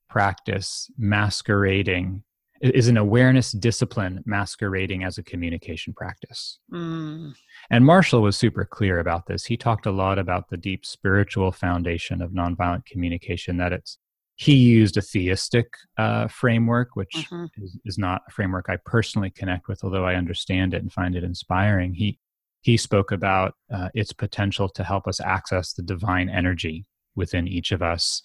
practice 0.08 0.90
masquerading, 0.98 2.22
is 2.60 2.88
an 2.88 2.96
awareness 2.96 3.52
discipline 3.52 4.22
masquerading 4.26 5.04
as 5.04 5.18
a 5.18 5.22
communication 5.22 5.92
practice. 5.92 6.58
Mm. 6.72 7.34
And 7.70 7.84
Marshall 7.84 8.22
was 8.22 8.36
super 8.36 8.64
clear 8.64 9.00
about 9.00 9.26
this. 9.26 9.44
He 9.44 9.56
talked 9.56 9.86
a 9.86 9.90
lot 9.90 10.18
about 10.18 10.48
the 10.48 10.56
deep 10.56 10.86
spiritual 10.86 11.52
foundation 11.52 12.22
of 12.22 12.32
nonviolent 12.32 12.86
communication, 12.86 13.58
that 13.58 13.72
it's 13.72 13.98
he 14.38 14.54
used 14.54 14.96
a 14.96 15.02
theistic 15.02 15.66
uh, 15.96 16.28
framework, 16.28 16.90
which 16.94 17.12
mm-hmm. 17.12 17.46
is, 17.60 17.76
is, 17.84 17.98
not 17.98 18.22
a 18.28 18.30
framework 18.30 18.66
I 18.68 18.76
personally 18.86 19.30
connect 19.30 19.66
with, 19.66 19.82
although 19.82 20.04
I 20.04 20.14
understand 20.14 20.74
it 20.74 20.80
and 20.80 20.92
find 20.92 21.16
it 21.16 21.24
inspiring. 21.24 21.92
He 21.92 22.20
he 22.60 22.76
spoke 22.76 23.12
about 23.12 23.54
uh, 23.72 23.88
its 23.94 24.12
potential 24.12 24.68
to 24.70 24.84
help 24.84 25.06
us 25.06 25.20
access 25.20 25.72
the 25.72 25.82
divine 25.82 26.28
energy 26.28 26.84
within 27.14 27.46
each 27.46 27.72
of 27.72 27.82
us 27.82 28.22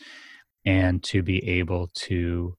and 0.65 1.03
to 1.03 1.21
be 1.21 1.47
able 1.47 1.89
to 1.93 2.55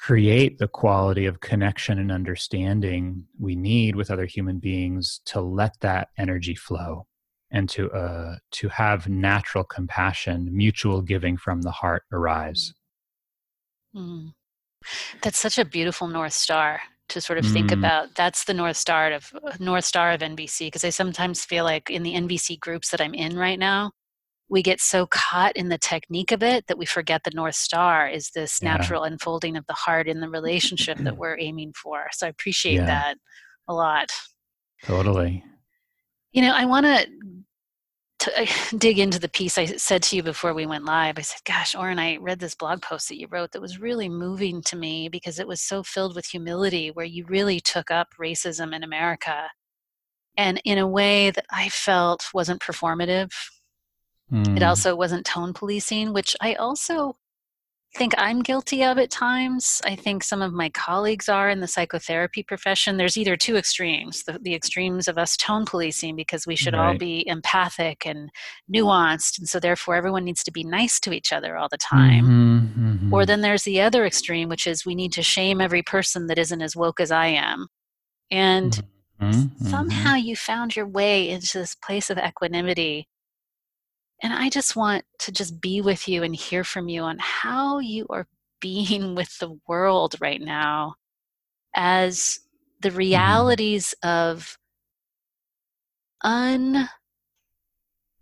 create 0.00 0.58
the 0.58 0.68
quality 0.68 1.24
of 1.26 1.40
connection 1.40 1.98
and 1.98 2.12
understanding 2.12 3.24
we 3.38 3.56
need 3.56 3.96
with 3.96 4.10
other 4.10 4.26
human 4.26 4.58
beings 4.58 5.20
to 5.24 5.40
let 5.40 5.72
that 5.80 6.08
energy 6.18 6.54
flow 6.54 7.06
and 7.50 7.68
to 7.70 7.90
uh, 7.92 8.36
to 8.50 8.68
have 8.68 9.08
natural 9.08 9.64
compassion, 9.64 10.48
mutual 10.52 11.00
giving 11.00 11.36
from 11.36 11.62
the 11.62 11.70
heart 11.70 12.02
arise. 12.12 12.74
Mm. 13.94 14.34
That's 15.22 15.38
such 15.38 15.58
a 15.58 15.64
beautiful 15.64 16.08
north 16.08 16.32
star 16.32 16.80
to 17.08 17.20
sort 17.20 17.38
of 17.38 17.44
mm. 17.44 17.52
think 17.52 17.72
about. 17.72 18.14
That's 18.14 18.44
the 18.44 18.54
north 18.54 18.76
star 18.76 19.12
of 19.12 19.32
north 19.58 19.84
star 19.84 20.12
of 20.12 20.20
NVC 20.20 20.66
because 20.66 20.84
I 20.84 20.90
sometimes 20.90 21.44
feel 21.44 21.64
like 21.64 21.90
in 21.90 22.02
the 22.02 22.14
NVC 22.14 22.58
groups 22.58 22.90
that 22.90 23.00
I'm 23.00 23.14
in 23.14 23.36
right 23.36 23.58
now, 23.58 23.92
we 24.48 24.62
get 24.62 24.80
so 24.80 25.06
caught 25.06 25.56
in 25.56 25.68
the 25.68 25.78
technique 25.78 26.32
of 26.32 26.42
it 26.42 26.66
that 26.66 26.78
we 26.78 26.86
forget 26.86 27.22
the 27.24 27.30
north 27.34 27.54
star 27.54 28.08
is 28.08 28.30
this 28.34 28.60
yeah. 28.62 28.76
natural 28.76 29.04
unfolding 29.04 29.56
of 29.56 29.66
the 29.66 29.74
heart 29.74 30.08
in 30.08 30.20
the 30.20 30.28
relationship 30.28 30.98
that 30.98 31.16
we're 31.16 31.38
aiming 31.38 31.72
for. 31.80 32.06
So 32.12 32.26
I 32.26 32.30
appreciate 32.30 32.74
yeah. 32.74 32.86
that 32.86 33.16
a 33.68 33.74
lot. 33.74 34.10
Totally. 34.82 35.42
You 36.32 36.42
know, 36.42 36.52
I 36.52 36.66
want 36.66 36.84
to 36.86 37.06
dig 38.78 38.98
into 38.98 39.18
the 39.18 39.28
piece 39.28 39.58
I 39.58 39.66
said 39.66 40.02
to 40.04 40.16
you 40.16 40.22
before 40.22 40.54
we 40.54 40.66
went 40.66 40.84
live. 40.84 41.18
I 41.18 41.22
said, 41.22 41.40
Gosh, 41.44 41.74
Oren, 41.74 41.98
I 41.98 42.16
read 42.16 42.38
this 42.38 42.54
blog 42.54 42.82
post 42.82 43.08
that 43.08 43.18
you 43.18 43.26
wrote 43.28 43.52
that 43.52 43.62
was 43.62 43.80
really 43.80 44.08
moving 44.08 44.62
to 44.62 44.76
me 44.76 45.08
because 45.08 45.38
it 45.38 45.48
was 45.48 45.60
so 45.60 45.82
filled 45.82 46.14
with 46.14 46.26
humility, 46.26 46.90
where 46.90 47.06
you 47.06 47.24
really 47.26 47.60
took 47.60 47.90
up 47.90 48.08
racism 48.20 48.74
in 48.74 48.82
America 48.82 49.48
and 50.36 50.60
in 50.64 50.78
a 50.78 50.88
way 50.88 51.30
that 51.30 51.46
I 51.50 51.68
felt 51.68 52.28
wasn't 52.34 52.60
performative. 52.60 53.30
Mm. 54.32 54.56
It 54.56 54.62
hmm. 54.62 54.68
also 54.68 54.96
wasn't 54.96 55.26
tone 55.26 55.52
policing, 55.52 56.12
which 56.12 56.34
I 56.40 56.54
also 56.54 57.16
think 57.94 58.12
I'm 58.18 58.42
guilty 58.42 58.82
of 58.82 58.98
at 58.98 59.10
times. 59.10 59.80
I 59.84 59.94
think 59.94 60.24
some 60.24 60.42
of 60.42 60.52
my 60.52 60.68
colleagues 60.70 61.28
are 61.28 61.48
in 61.48 61.60
the 61.60 61.68
psychotherapy 61.68 62.42
profession. 62.42 62.96
There's 62.96 63.16
either 63.16 63.36
two 63.36 63.56
extremes 63.56 64.24
the, 64.24 64.38
the 64.40 64.54
extremes 64.54 65.06
of 65.08 65.16
us 65.16 65.36
tone 65.36 65.64
policing 65.64 66.16
because 66.16 66.46
we 66.46 66.56
should 66.56 66.74
right. 66.74 66.88
all 66.88 66.98
be 66.98 67.26
empathic 67.28 68.04
and 68.04 68.30
nuanced, 68.72 69.38
and 69.38 69.48
so 69.48 69.60
therefore 69.60 69.94
everyone 69.94 70.24
needs 70.24 70.42
to 70.44 70.52
be 70.52 70.64
nice 70.64 70.98
to 71.00 71.12
each 71.12 71.32
other 71.32 71.56
all 71.56 71.68
the 71.68 71.78
time. 71.78 72.24
Mm-hmm, 72.24 72.86
mm-hmm. 72.86 73.14
Or 73.14 73.24
then 73.24 73.40
there's 73.40 73.62
the 73.62 73.80
other 73.80 74.04
extreme, 74.04 74.48
which 74.48 74.66
is 74.66 74.84
we 74.84 74.94
need 74.94 75.12
to 75.12 75.22
shame 75.22 75.60
every 75.60 75.82
person 75.82 76.26
that 76.26 76.38
isn't 76.38 76.62
as 76.62 76.76
woke 76.76 77.00
as 77.00 77.10
I 77.10 77.26
am. 77.26 77.68
And 78.30 78.72
mm-hmm, 79.20 79.30
mm-hmm. 79.30 79.66
somehow 79.66 80.14
you 80.14 80.34
found 80.36 80.74
your 80.74 80.86
way 80.86 81.28
into 81.30 81.58
this 81.58 81.74
place 81.74 82.10
of 82.10 82.18
equanimity 82.18 83.08
and 84.22 84.32
I 84.32 84.48
just 84.48 84.76
want 84.76 85.04
to 85.20 85.32
just 85.32 85.60
be 85.60 85.80
with 85.80 86.08
you 86.08 86.22
and 86.22 86.34
hear 86.34 86.64
from 86.64 86.88
you 86.88 87.02
on 87.02 87.18
how 87.20 87.78
you 87.78 88.06
are 88.10 88.26
being 88.60 89.14
with 89.14 89.38
the 89.38 89.58
world 89.68 90.14
right 90.20 90.40
now 90.40 90.94
as 91.76 92.40
the 92.80 92.88
mm-hmm. 92.88 92.98
realities 92.98 93.94
of 94.02 94.56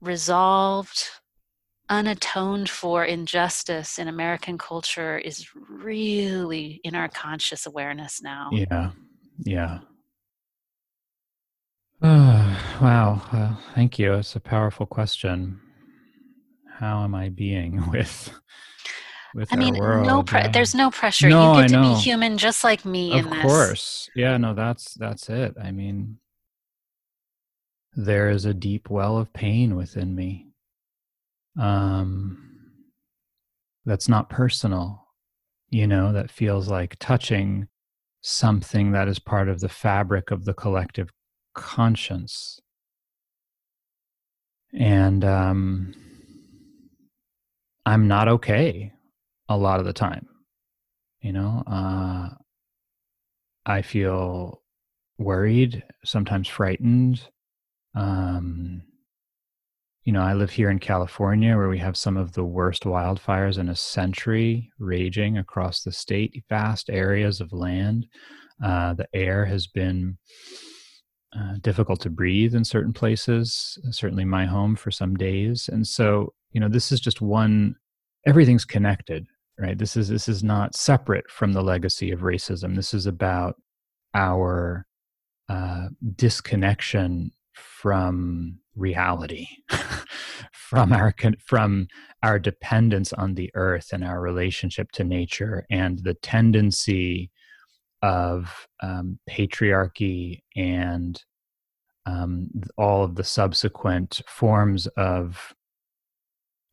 unresolved, 0.00 1.10
unatoned 1.88 2.68
for 2.68 3.04
injustice 3.04 4.00
in 4.00 4.08
American 4.08 4.58
culture 4.58 5.18
is 5.18 5.46
really 5.54 6.80
in 6.82 6.96
our 6.96 7.08
conscious 7.08 7.66
awareness 7.66 8.20
now. 8.20 8.48
Yeah. 8.50 8.90
Yeah. 9.38 9.78
Oh, 12.02 12.78
wow. 12.82 13.22
Well, 13.32 13.60
thank 13.76 14.00
you. 14.00 14.14
It's 14.14 14.34
a 14.34 14.40
powerful 14.40 14.86
question 14.86 15.60
how 16.82 17.04
am 17.04 17.14
I 17.14 17.28
being 17.28 17.88
with 17.90 18.32
with 19.34 19.52
I 19.52 19.56
mean, 19.56 19.76
world? 19.76 20.06
no, 20.06 20.22
pre- 20.24 20.40
yeah. 20.40 20.48
there's 20.48 20.74
no 20.74 20.90
pressure. 20.90 21.28
No, 21.28 21.54
you 21.54 21.62
get 21.62 21.70
to 21.70 21.80
be 21.80 21.94
human, 21.94 22.36
just 22.36 22.64
like 22.64 22.84
me. 22.84 23.18
Of 23.18 23.30
course, 23.30 24.10
yeah. 24.16 24.36
No, 24.36 24.52
that's 24.52 24.94
that's 24.94 25.30
it. 25.30 25.54
I 25.62 25.70
mean, 25.70 26.18
there 27.94 28.28
is 28.30 28.44
a 28.44 28.52
deep 28.52 28.90
well 28.90 29.16
of 29.16 29.32
pain 29.32 29.76
within 29.76 30.14
me. 30.14 30.48
Um, 31.58 32.48
that's 33.86 34.08
not 34.08 34.28
personal. 34.28 35.06
You 35.70 35.86
know, 35.86 36.12
that 36.12 36.30
feels 36.30 36.68
like 36.68 36.96
touching 36.98 37.68
something 38.22 38.90
that 38.92 39.08
is 39.08 39.18
part 39.18 39.48
of 39.48 39.60
the 39.60 39.68
fabric 39.68 40.30
of 40.30 40.44
the 40.44 40.52
collective 40.52 41.10
conscience. 41.54 42.60
And 44.74 45.24
um, 45.24 45.94
I'm 47.84 48.08
not 48.08 48.28
okay 48.28 48.92
a 49.48 49.56
lot 49.56 49.80
of 49.80 49.86
the 49.86 49.92
time. 49.92 50.26
You 51.20 51.32
know, 51.32 51.62
uh, 51.66 52.30
I 53.66 53.82
feel 53.82 54.62
worried, 55.18 55.82
sometimes 56.04 56.48
frightened. 56.48 57.28
Um, 57.94 58.82
you 60.04 60.12
know, 60.12 60.22
I 60.22 60.34
live 60.34 60.50
here 60.50 60.70
in 60.70 60.80
California 60.80 61.56
where 61.56 61.68
we 61.68 61.78
have 61.78 61.96
some 61.96 62.16
of 62.16 62.32
the 62.32 62.44
worst 62.44 62.82
wildfires 62.82 63.58
in 63.58 63.68
a 63.68 63.76
century 63.76 64.70
raging 64.78 65.38
across 65.38 65.82
the 65.82 65.92
state, 65.92 66.42
vast 66.48 66.90
areas 66.90 67.40
of 67.40 67.52
land. 67.52 68.06
Uh, 68.62 68.94
the 68.94 69.06
air 69.14 69.44
has 69.44 69.68
been 69.68 70.18
uh, 71.36 71.54
difficult 71.60 72.00
to 72.00 72.10
breathe 72.10 72.54
in 72.54 72.64
certain 72.64 72.92
places, 72.92 73.78
certainly 73.90 74.24
my 74.24 74.44
home 74.44 74.74
for 74.74 74.90
some 74.90 75.14
days. 75.14 75.68
And 75.72 75.86
so 75.86 76.32
you 76.52 76.60
know 76.60 76.68
this 76.68 76.92
is 76.92 77.00
just 77.00 77.20
one 77.20 77.74
everything's 78.26 78.64
connected 78.64 79.26
right? 79.58 79.78
This 79.78 79.96
is 79.96 80.08
this 80.08 80.28
is 80.28 80.42
not 80.42 80.74
separate 80.74 81.30
from 81.30 81.52
the 81.52 81.62
legacy 81.62 82.10
of 82.10 82.20
racism. 82.20 82.74
This 82.74 82.94
is 82.94 83.06
about 83.06 83.56
our 84.14 84.86
uh, 85.48 85.88
disconnection 86.16 87.30
from 87.52 88.58
reality 88.74 89.46
from 90.52 90.92
our 90.92 91.14
from 91.44 91.86
our 92.22 92.38
dependence 92.38 93.12
on 93.12 93.34
the 93.34 93.50
earth 93.54 93.90
and 93.92 94.02
our 94.02 94.20
relationship 94.20 94.90
to 94.92 95.04
nature 95.04 95.66
and 95.70 96.00
the 96.02 96.14
tendency 96.14 97.30
of 98.00 98.66
um, 98.82 99.18
patriarchy 99.30 100.40
and 100.56 101.22
um, 102.06 102.50
all 102.76 103.04
of 103.04 103.14
the 103.14 103.22
subsequent 103.22 104.22
forms 104.26 104.86
of 104.96 105.54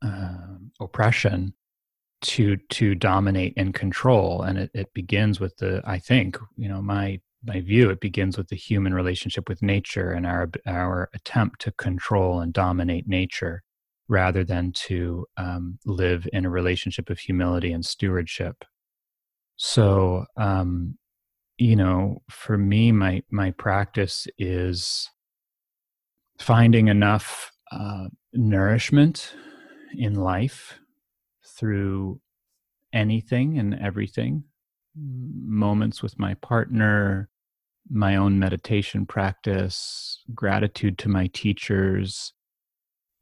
uh, 0.02 0.56
oppression 0.80 1.54
to 2.22 2.58
to 2.70 2.96
dominate 2.96 3.54
and 3.56 3.74
control 3.74 4.42
and 4.42 4.58
it, 4.58 4.72
it 4.74 4.94
begins 4.94 5.40
with 5.40 5.56
the 5.58 5.82
i 5.86 5.98
think 5.98 6.38
you 6.58 6.68
know 6.68 6.82
my 6.82 7.20
my 7.46 7.62
view 7.62 7.90
it 7.90 8.02
begins 8.02 8.38
with 8.38 8.50
the 8.50 8.56
human 8.56 8.94
relationship 8.94 9.48
with 9.48 9.62
nature 9.62 10.12
and 10.12 10.26
our 10.26 10.50
our 10.68 11.10
attempt 11.14 11.62
to 11.62 11.72
control 11.74 12.42
and 12.42 12.52
dominate 12.52 13.08
nature 13.08 13.64
rather 14.10 14.44
than 14.44 14.72
to 14.74 15.26
um, 15.38 15.78
live 15.86 16.28
in 16.34 16.44
a 16.44 16.50
relationship 16.50 17.12
of 17.12 17.20
humility 17.20 17.72
and 17.72 17.86
stewardship. 17.86 18.66
So 19.56 20.26
um, 20.36 20.98
you 21.58 21.76
know 21.76 22.22
for 22.30 22.58
me 22.58 22.92
my 22.92 23.24
my 23.30 23.52
practice 23.52 24.28
is 24.38 25.10
finding 26.40 26.88
enough 26.88 27.52
uh, 27.72 28.08
nourishment 28.34 29.34
in 29.94 30.16
life 30.16 30.80
through 31.46 32.20
anything 32.94 33.58
and 33.58 33.76
everything. 33.76 34.44
Moments 34.96 36.02
with 36.02 36.20
my 36.20 36.34
partner, 36.36 37.30
my 37.90 38.16
own 38.16 38.40
meditation 38.40 39.06
practice, 39.06 40.24
gratitude 40.34 40.98
to 41.00 41.10
my 41.10 41.28
teachers, 41.28 42.34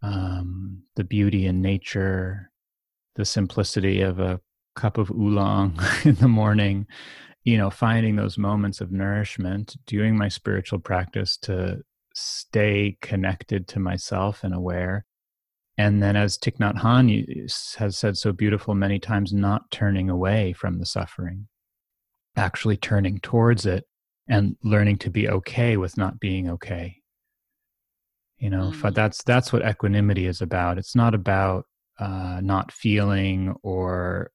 um, 0.02 0.84
the 0.96 1.04
beauty 1.04 1.46
in 1.46 1.62
nature, 1.62 2.52
the 3.16 3.26
simplicity 3.26 4.02
of 4.02 4.20
a 4.20 4.40
cup 4.76 4.98
of 4.98 5.10
oolong 5.12 5.80
in 6.06 6.16
the 6.16 6.28
morning, 6.28 6.86
you 7.44 7.58
know, 7.58 7.70
finding 7.70 8.16
those 8.16 8.38
moments 8.38 8.82
of 8.82 8.92
nourishment, 8.92 9.76
doing 9.86 10.18
my 10.18 10.28
spiritual 10.28 10.80
practice 10.80 11.38
to 11.38 11.82
stay 12.14 12.98
connected 13.02 13.68
to 13.68 13.80
myself 13.80 14.44
and 14.44 14.54
aware 14.54 15.06
and 15.78 16.02
then 16.02 16.16
as 16.16 16.38
Thich 16.38 16.58
Nhat 16.58 16.82
Hanh 16.82 17.76
has 17.78 17.98
said 17.98 18.18
so 18.18 18.32
beautiful 18.32 18.74
many 18.74 19.00
times 19.00 19.34
not 19.34 19.70
turning 19.72 20.10
away 20.10 20.54
from 20.54 20.80
the 20.80 20.86
suffering 20.86 21.48
actually 22.36 22.78
turning 22.78 23.20
towards 23.20 23.66
it 23.66 23.86
and 24.30 24.56
learning 24.64 24.98
to 24.98 25.10
be 25.10 25.30
okay 25.30 25.78
with 25.78 25.98
not 25.98 26.20
being 26.20 26.50
okay 26.50 26.98
you 28.38 28.50
know 28.50 28.72
mm. 28.72 28.94
that's 28.94 29.24
that's 29.24 29.52
what 29.52 29.68
equanimity 29.68 30.28
is 30.28 30.42
about 30.42 30.78
it's 30.78 30.96
not 30.96 31.16
about 31.16 31.66
uh, 32.00 32.40
not 32.44 32.72
feeling 32.72 33.56
or 33.64 34.32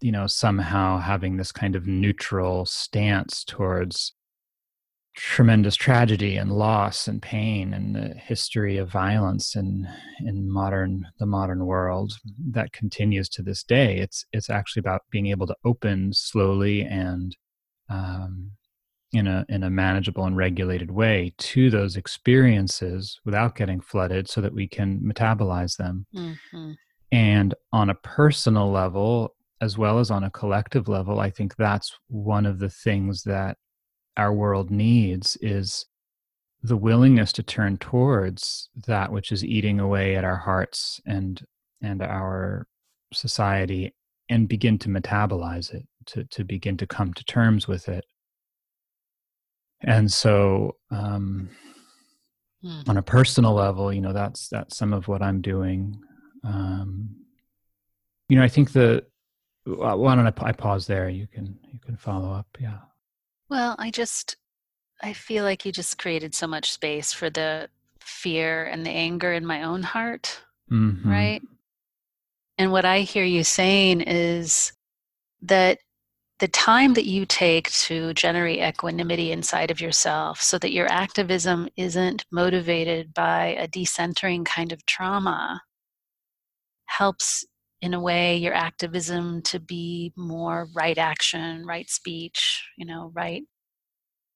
you 0.00 0.10
know 0.10 0.26
somehow 0.26 0.98
having 0.98 1.36
this 1.36 1.52
kind 1.52 1.76
of 1.76 1.86
neutral 1.86 2.66
stance 2.66 3.44
towards 3.44 4.14
tremendous 5.16 5.74
tragedy 5.74 6.36
and 6.36 6.52
loss 6.52 7.08
and 7.08 7.20
pain 7.20 7.74
and 7.74 7.96
the 7.96 8.14
history 8.14 8.76
of 8.76 8.90
violence 8.90 9.56
in 9.56 9.88
in 10.24 10.48
modern 10.50 11.04
the 11.18 11.26
modern 11.26 11.66
world 11.66 12.12
that 12.50 12.72
continues 12.72 13.28
to 13.28 13.42
this 13.42 13.64
day 13.64 13.98
it's 13.98 14.24
it's 14.32 14.48
actually 14.48 14.80
about 14.80 15.02
being 15.10 15.26
able 15.26 15.48
to 15.48 15.56
open 15.64 16.12
slowly 16.12 16.82
and 16.82 17.36
um, 17.88 18.52
in 19.12 19.26
a 19.26 19.44
in 19.48 19.64
a 19.64 19.70
manageable 19.70 20.24
and 20.24 20.36
regulated 20.36 20.92
way 20.92 21.34
to 21.38 21.70
those 21.70 21.96
experiences 21.96 23.20
without 23.24 23.56
getting 23.56 23.80
flooded 23.80 24.28
so 24.28 24.40
that 24.40 24.54
we 24.54 24.68
can 24.68 25.00
metabolize 25.00 25.76
them 25.76 26.06
mm-hmm. 26.14 26.72
and 27.10 27.54
on 27.72 27.90
a 27.90 27.96
personal 27.96 28.70
level 28.70 29.34
as 29.60 29.76
well 29.76 29.98
as 29.98 30.10
on 30.12 30.22
a 30.22 30.30
collective 30.30 30.86
level 30.86 31.18
i 31.18 31.28
think 31.28 31.56
that's 31.56 31.98
one 32.06 32.46
of 32.46 32.60
the 32.60 32.70
things 32.70 33.24
that 33.24 33.56
our 34.20 34.32
world 34.34 34.70
needs 34.70 35.38
is 35.40 35.86
the 36.62 36.76
willingness 36.76 37.32
to 37.32 37.42
turn 37.42 37.78
towards 37.78 38.68
that 38.86 39.10
which 39.10 39.32
is 39.32 39.42
eating 39.42 39.80
away 39.80 40.14
at 40.14 40.24
our 40.24 40.36
hearts 40.36 41.00
and 41.06 41.42
and 41.80 42.02
our 42.02 42.66
society 43.14 43.94
and 44.28 44.46
begin 44.46 44.78
to 44.78 44.90
metabolize 44.90 45.72
it 45.72 45.86
to 46.04 46.24
to 46.24 46.44
begin 46.44 46.76
to 46.76 46.86
come 46.86 47.14
to 47.14 47.24
terms 47.24 47.66
with 47.66 47.88
it. 47.88 48.04
And 49.82 50.12
so 50.12 50.76
um, 50.90 51.48
hmm. 52.62 52.82
on 52.86 52.98
a 52.98 53.02
personal 53.02 53.54
level 53.54 53.90
you 53.90 54.02
know 54.02 54.12
that's 54.12 54.48
that's 54.48 54.76
some 54.76 54.92
of 54.92 55.08
what 55.08 55.22
i'm 55.22 55.40
doing. 55.40 55.98
Um, 56.44 57.16
you 58.28 58.36
know 58.36 58.42
i 58.42 58.48
think 58.48 58.72
the 58.72 59.04
why 59.64 60.14
don't 60.14 60.26
I, 60.26 60.32
I 60.50 60.52
pause 60.52 60.86
there? 60.86 61.08
You 61.08 61.26
can 61.26 61.58
you 61.72 61.78
can 61.80 61.96
follow 61.96 62.32
up. 62.32 62.46
Yeah 62.58 62.80
well, 63.50 63.76
I 63.78 63.90
just 63.90 64.36
I 65.02 65.12
feel 65.14 65.44
like 65.44 65.64
you 65.64 65.72
just 65.72 65.98
created 65.98 66.34
so 66.34 66.46
much 66.46 66.72
space 66.72 67.12
for 67.12 67.30
the 67.30 67.68
fear 68.00 68.64
and 68.66 68.84
the 68.84 68.90
anger 68.90 69.32
in 69.32 69.46
my 69.46 69.62
own 69.62 69.82
heart, 69.82 70.42
Mhm. 70.70 71.04
right? 71.04 71.42
And 72.58 72.72
what 72.72 72.84
I 72.84 73.00
hear 73.00 73.24
you 73.24 73.42
saying 73.44 74.02
is 74.02 74.72
that 75.42 75.78
the 76.40 76.48
time 76.48 76.94
that 76.94 77.06
you 77.06 77.26
take 77.26 77.70
to 77.72 78.14
generate 78.14 78.60
equanimity 78.60 79.32
inside 79.32 79.70
of 79.70 79.80
yourself 79.80 80.40
so 80.42 80.58
that 80.58 80.72
your 80.72 80.86
activism 80.90 81.68
isn't 81.76 82.24
motivated 82.30 83.14
by 83.14 83.48
a 83.58 83.68
decentering 83.68 84.44
kind 84.44 84.72
of 84.72 84.84
trauma 84.86 85.62
helps 86.86 87.44
in 87.82 87.94
a 87.94 88.00
way 88.00 88.36
your 88.36 88.54
activism 88.54 89.42
to 89.42 89.58
be 89.58 90.12
more 90.16 90.68
right 90.74 90.98
action 90.98 91.64
right 91.66 91.88
speech 91.90 92.62
you 92.76 92.84
know 92.86 93.10
right 93.14 93.42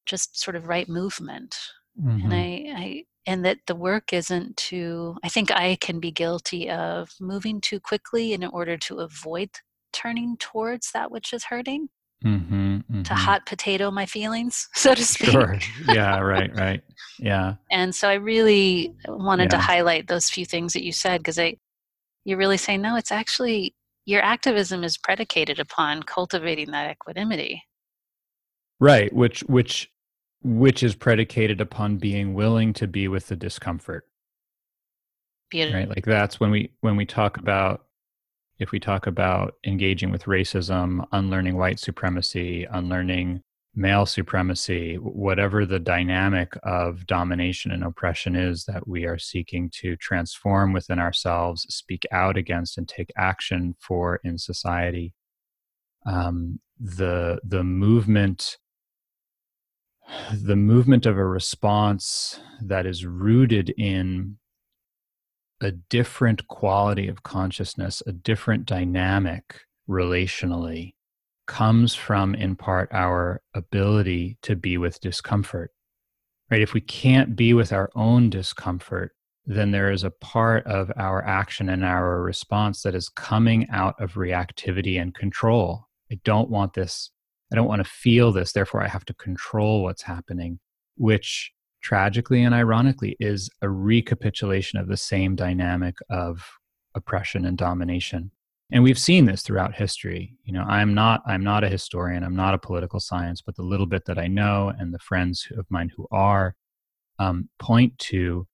just 0.06 0.38
sort 0.40 0.56
of 0.56 0.66
right 0.66 0.88
movement 0.88 1.56
and 1.96 2.32
Mhm. 2.32 2.32
I, 2.32 2.80
I 2.82 3.04
and 3.26 3.44
that 3.44 3.58
the 3.66 3.74
work 3.74 4.12
isn't 4.12 4.56
to 4.56 5.16
i 5.24 5.28
think 5.28 5.50
i 5.50 5.76
can 5.80 6.00
be 6.00 6.10
guilty 6.10 6.68
of 6.70 7.10
moving 7.20 7.60
too 7.60 7.80
quickly 7.80 8.32
in 8.32 8.44
order 8.44 8.76
to 8.78 8.98
avoid 9.00 9.50
turning 9.92 10.36
towards 10.38 10.90
that 10.92 11.10
which 11.10 11.32
is 11.32 11.44
hurting 11.44 11.88
Mhm. 12.24 13.04
to 13.04 13.14
Mhm. 13.14 13.16
hot 13.16 13.46
potato 13.46 13.90
my 13.90 14.06
feelings 14.06 14.68
so 14.74 14.94
to 14.94 15.04
speak 15.04 15.30
Sure. 15.30 15.58
Yeah, 15.86 16.18
right, 16.18 16.54
right. 16.56 16.82
Yeah. 17.18 17.54
and 17.70 17.94
so 17.94 18.08
i 18.08 18.14
really 18.14 18.92
wanted 19.08 19.50
to 19.50 19.58
highlight 19.58 20.06
those 20.08 20.28
few 20.30 20.44
things 20.44 20.72
that 20.72 20.84
you 20.84 20.92
said 20.92 21.18
because 21.18 21.38
i 21.38 21.56
you're 22.24 22.38
really 22.38 22.56
saying 22.56 22.82
no 22.82 22.96
it's 22.96 23.12
actually 23.12 23.74
your 24.06 24.22
activism 24.22 24.84
is 24.84 24.98
predicated 24.98 25.58
upon 25.58 26.02
cultivating 26.02 26.70
that 26.70 26.90
equanimity 26.90 27.62
Right, 28.80 29.12
which 29.12 29.40
which 29.44 29.90
which 30.42 30.82
is 30.82 30.94
predicated 30.94 31.60
upon 31.60 31.96
being 31.96 32.34
willing 32.34 32.72
to 32.74 32.86
be 32.86 33.08
with 33.08 33.28
the 33.28 33.36
discomfort. 33.36 34.06
Beautiful. 35.50 35.78
right 35.78 35.88
like 35.88 36.04
that's 36.04 36.40
when 36.40 36.50
we 36.50 36.72
when 36.80 36.96
we 36.96 37.06
talk 37.06 37.36
about 37.36 37.84
if 38.58 38.72
we 38.72 38.80
talk 38.80 39.06
about 39.06 39.54
engaging 39.64 40.10
with 40.10 40.24
racism 40.24 41.06
unlearning 41.12 41.56
white 41.56 41.78
supremacy 41.78 42.64
unlearning 42.64 43.40
male 43.76 44.06
supremacy 44.06 44.96
whatever 44.96 45.66
the 45.66 45.80
dynamic 45.80 46.56
of 46.62 47.06
domination 47.06 47.70
and 47.70 47.82
oppression 47.82 48.36
is 48.36 48.64
that 48.64 48.86
we 48.86 49.04
are 49.04 49.18
seeking 49.18 49.68
to 49.70 49.96
transform 49.96 50.72
within 50.72 50.98
ourselves 50.98 51.66
speak 51.74 52.06
out 52.12 52.36
against 52.36 52.78
and 52.78 52.88
take 52.88 53.10
action 53.16 53.74
for 53.80 54.20
in 54.24 54.38
society 54.38 55.12
um, 56.06 56.60
the 56.78 57.40
the 57.44 57.64
movement 57.64 58.58
the 60.32 60.56
movement 60.56 61.06
of 61.06 61.16
a 61.16 61.24
response 61.24 62.40
that 62.60 62.86
is 62.86 63.06
rooted 63.06 63.70
in 63.70 64.36
a 65.60 65.70
different 65.70 66.46
quality 66.48 67.08
of 67.08 67.22
consciousness, 67.22 68.02
a 68.06 68.12
different 68.12 68.66
dynamic 68.66 69.60
relationally, 69.88 70.94
comes 71.46 71.94
from, 71.94 72.34
in 72.34 72.56
part, 72.56 72.88
our 72.92 73.42
ability 73.54 74.38
to 74.42 74.56
be 74.56 74.78
with 74.78 75.00
discomfort. 75.00 75.70
Right? 76.50 76.62
If 76.62 76.74
we 76.74 76.80
can't 76.80 77.36
be 77.36 77.54
with 77.54 77.72
our 77.72 77.90
own 77.94 78.30
discomfort, 78.30 79.12
then 79.46 79.70
there 79.70 79.90
is 79.90 80.04
a 80.04 80.10
part 80.10 80.66
of 80.66 80.90
our 80.96 81.24
action 81.24 81.68
and 81.68 81.84
our 81.84 82.22
response 82.22 82.82
that 82.82 82.94
is 82.94 83.08
coming 83.08 83.68
out 83.70 83.94
of 84.00 84.14
reactivity 84.14 85.00
and 85.00 85.14
control. 85.14 85.86
I 86.10 86.18
don't 86.24 86.50
want 86.50 86.74
this. 86.74 87.10
I 87.52 87.56
don't 87.56 87.68
want 87.68 87.84
to 87.84 87.90
feel 87.90 88.32
this. 88.32 88.52
Therefore, 88.52 88.82
I 88.82 88.88
have 88.88 89.04
to 89.06 89.14
control 89.14 89.82
what's 89.82 90.02
happening, 90.02 90.60
which 90.96 91.52
tragically 91.82 92.42
and 92.42 92.54
ironically 92.54 93.16
is 93.20 93.50
a 93.60 93.68
recapitulation 93.68 94.78
of 94.78 94.88
the 94.88 94.96
same 94.96 95.36
dynamic 95.36 95.96
of 96.08 96.42
oppression 96.94 97.44
and 97.44 97.58
domination 97.58 98.30
and 98.72 98.82
we've 98.82 98.98
seen 98.98 99.24
this 99.24 99.42
throughout 99.42 99.74
history. 99.74 100.36
You 100.44 100.52
know 100.52 100.64
i'm 100.64 100.94
not 100.94 101.22
i'm 101.26 101.44
not 101.44 101.64
a 101.64 101.68
historian 101.68 102.22
i'm 102.22 102.36
not 102.36 102.54
a 102.54 102.58
political 102.58 103.00
science 103.00 103.40
but 103.40 103.56
the 103.56 103.62
little 103.62 103.86
bit 103.86 104.04
that 104.06 104.18
i 104.18 104.26
know 104.26 104.72
and 104.78 104.92
the 104.92 104.98
friends 104.98 105.48
of 105.56 105.66
mine 105.70 105.90
who 105.96 106.06
are 106.10 106.54
um, 107.18 107.48
point 107.58 107.96
to 107.98 108.46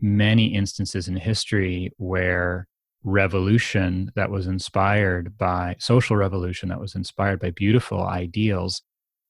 many 0.00 0.46
instances 0.54 1.08
in 1.08 1.16
history 1.16 1.92
where 1.96 2.68
revolution 3.04 4.12
that 4.14 4.30
was 4.30 4.46
inspired 4.46 5.36
by 5.36 5.74
social 5.78 6.16
revolution 6.16 6.68
that 6.68 6.80
was 6.80 6.94
inspired 6.94 7.40
by 7.40 7.50
beautiful 7.50 8.02
ideals 8.02 8.82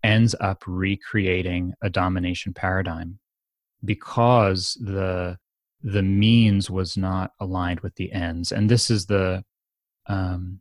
ends 0.02 0.34
up 0.40 0.62
recreating 0.66 1.72
a 1.82 1.88
domination 1.88 2.52
paradigm 2.52 3.18
because 3.84 4.76
the 4.80 5.36
the 5.82 6.02
means 6.02 6.70
was 6.70 6.96
not 6.96 7.32
aligned 7.40 7.80
with 7.80 7.94
the 7.96 8.12
ends. 8.12 8.52
And 8.52 8.70
this 8.70 8.88
is 8.88 9.06
the 9.06 9.42
um, 10.06 10.60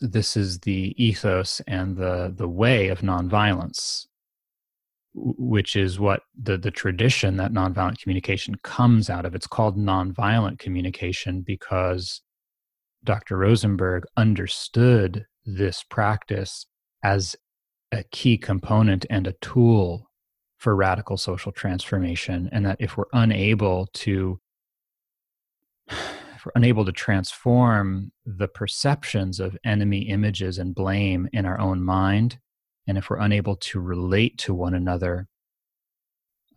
this 0.00 0.36
is 0.36 0.60
the 0.60 0.94
ethos 1.02 1.60
and 1.66 1.96
the 1.96 2.32
the 2.36 2.48
way 2.48 2.88
of 2.88 3.00
nonviolence 3.00 4.06
which 5.18 5.76
is 5.76 5.98
what 5.98 6.20
the 6.40 6.58
the 6.58 6.70
tradition 6.70 7.38
that 7.38 7.52
nonviolent 7.52 7.98
communication 7.98 8.54
comes 8.56 9.08
out 9.08 9.24
of. 9.24 9.34
It's 9.34 9.46
called 9.46 9.78
nonviolent 9.78 10.58
communication 10.58 11.40
because 11.40 12.20
dr 13.04 13.36
rosenberg 13.36 14.04
understood 14.16 15.24
this 15.44 15.84
practice 15.84 16.66
as 17.04 17.36
a 17.92 18.02
key 18.10 18.36
component 18.36 19.06
and 19.08 19.26
a 19.26 19.34
tool 19.40 20.10
for 20.58 20.74
radical 20.74 21.16
social 21.16 21.52
transformation 21.52 22.48
and 22.52 22.66
that 22.66 22.76
if 22.80 22.96
we're 22.96 23.04
unable 23.12 23.86
to 23.92 24.40
unable 26.54 26.84
to 26.84 26.92
transform 26.92 28.12
the 28.24 28.48
perceptions 28.48 29.40
of 29.40 29.56
enemy 29.64 30.02
images 30.08 30.58
and 30.58 30.74
blame 30.74 31.28
in 31.32 31.46
our 31.46 31.58
own 31.58 31.82
mind 31.82 32.38
and 32.86 32.96
if 32.96 33.10
we're 33.10 33.18
unable 33.18 33.56
to 33.56 33.80
relate 33.80 34.38
to 34.38 34.54
one 34.54 34.74
another 34.74 35.26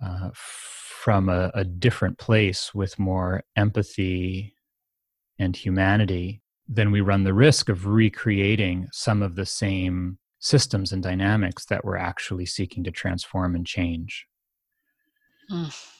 uh, 0.03 0.29
from 0.33 1.29
a, 1.29 1.51
a 1.53 1.63
different 1.63 2.17
place 2.17 2.73
with 2.73 2.99
more 2.99 3.43
empathy 3.55 4.55
and 5.39 5.55
humanity 5.55 6.41
then 6.67 6.91
we 6.91 7.01
run 7.01 7.23
the 7.23 7.33
risk 7.33 7.67
of 7.67 7.87
recreating 7.87 8.87
some 8.91 9.23
of 9.23 9.35
the 9.35 9.45
same 9.45 10.19
systems 10.39 10.91
and 10.91 11.03
dynamics 11.03 11.65
that 11.65 11.83
we're 11.83 11.97
actually 11.97 12.45
seeking 12.45 12.83
to 12.83 12.91
transform 12.91 13.55
and 13.55 13.65
change. 13.65 14.27
Mm. 15.51 15.98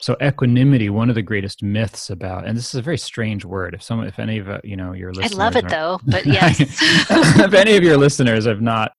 So 0.00 0.16
equanimity, 0.22 0.88
one 0.88 1.10
of 1.10 1.14
the 1.14 1.22
greatest 1.22 1.62
myths 1.62 2.08
about, 2.08 2.46
and 2.46 2.56
this 2.56 2.68
is 2.70 2.74
a 2.74 2.82
very 2.82 2.96
strange 2.96 3.44
word. 3.44 3.74
If 3.74 3.82
someone, 3.82 4.06
if 4.06 4.18
any 4.18 4.38
of 4.38 4.48
uh, 4.48 4.60
you 4.64 4.76
know 4.76 4.92
your 4.92 5.12
I 5.20 5.28
love 5.28 5.56
it 5.56 5.68
though, 5.68 6.00
but 6.06 6.24
yes. 6.24 6.58
if 7.10 7.52
any 7.52 7.76
of 7.76 7.84
your 7.84 7.98
listeners 7.98 8.46
have 8.46 8.62
not 8.62 8.92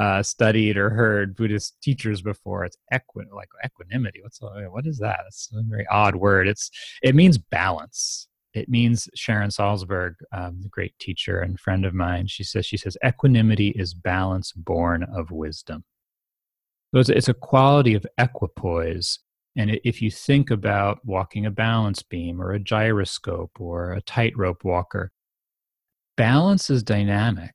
uh, 0.00 0.22
studied 0.22 0.76
or 0.76 0.90
heard 0.90 1.34
Buddhist 1.34 1.76
teachers 1.82 2.22
before, 2.22 2.64
it's 2.64 2.76
equi- 2.92 3.24
like 3.34 3.48
equanimity. 3.64 4.22
What's 4.22 4.38
what 4.40 4.86
is 4.86 4.98
that? 4.98 5.20
It's 5.26 5.50
a 5.52 5.62
very 5.68 5.86
odd 5.90 6.14
word. 6.14 6.46
It's 6.46 6.70
it 7.02 7.16
means 7.16 7.36
balance. 7.36 8.28
It 8.54 8.68
means 8.68 9.08
Sharon 9.16 9.50
Salzberg, 9.50 10.14
um, 10.32 10.60
the 10.62 10.68
great 10.68 10.96
teacher 11.00 11.40
and 11.40 11.58
friend 11.58 11.84
of 11.84 11.92
mine. 11.92 12.28
She 12.28 12.44
says 12.44 12.64
she 12.64 12.76
says 12.76 12.96
equanimity 13.04 13.70
is 13.70 13.92
balance 13.92 14.52
born 14.52 15.02
of 15.02 15.32
wisdom. 15.32 15.82
So 16.94 17.00
it's, 17.00 17.08
it's 17.08 17.28
a 17.28 17.34
quality 17.34 17.94
of 17.94 18.06
equipoise. 18.18 19.18
And 19.56 19.78
if 19.84 20.02
you 20.02 20.10
think 20.10 20.50
about 20.50 21.04
walking 21.04 21.46
a 21.46 21.50
balance 21.50 22.02
beam 22.02 22.40
or 22.40 22.52
a 22.52 22.58
gyroscope 22.58 23.52
or 23.60 23.92
a 23.92 24.00
tightrope 24.02 24.64
walker, 24.64 25.12
balance 26.16 26.70
is 26.70 26.82
dynamic. 26.82 27.54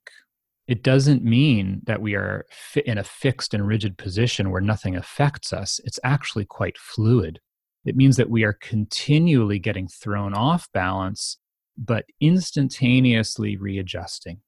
It 0.67 0.83
doesn't 0.83 1.23
mean 1.23 1.81
that 1.85 2.01
we 2.01 2.15
are 2.15 2.45
in 2.85 2.97
a 2.97 3.03
fixed 3.03 3.53
and 3.53 3.67
rigid 3.67 3.97
position 3.97 4.51
where 4.51 4.61
nothing 4.61 4.95
affects 4.95 5.51
us. 5.51 5.81
It's 5.83 5.99
actually 6.03 6.45
quite 6.45 6.77
fluid. 6.77 7.39
It 7.85 7.95
means 7.95 8.17
that 8.17 8.29
we 8.29 8.43
are 8.43 8.53
continually 8.53 9.57
getting 9.57 9.87
thrown 9.87 10.33
off 10.33 10.71
balance, 10.71 11.37
but 11.77 12.05
instantaneously 12.21 13.57
readjusting. 13.57 14.41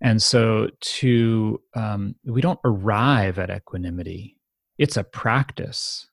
And 0.00 0.20
so, 0.20 0.68
to 0.80 1.60
um, 1.74 2.16
we 2.24 2.40
don't 2.40 2.58
arrive 2.64 3.38
at 3.38 3.50
equanimity. 3.50 4.36
It's 4.78 4.96
a 4.96 5.04
practice. 5.04 6.08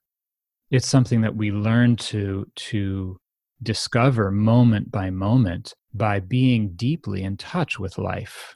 It's 0.71 0.87
something 0.87 1.21
that 1.21 1.35
we 1.35 1.51
learn 1.51 1.95
to 1.97 2.45
to 2.55 3.19
discover 3.61 4.31
moment 4.31 4.91
by 4.91 5.09
moment 5.09 5.73
by 5.93 6.19
being 6.19 6.73
deeply 6.75 7.23
in 7.23 7.37
touch 7.37 7.79
with 7.79 7.97
life. 7.97 8.55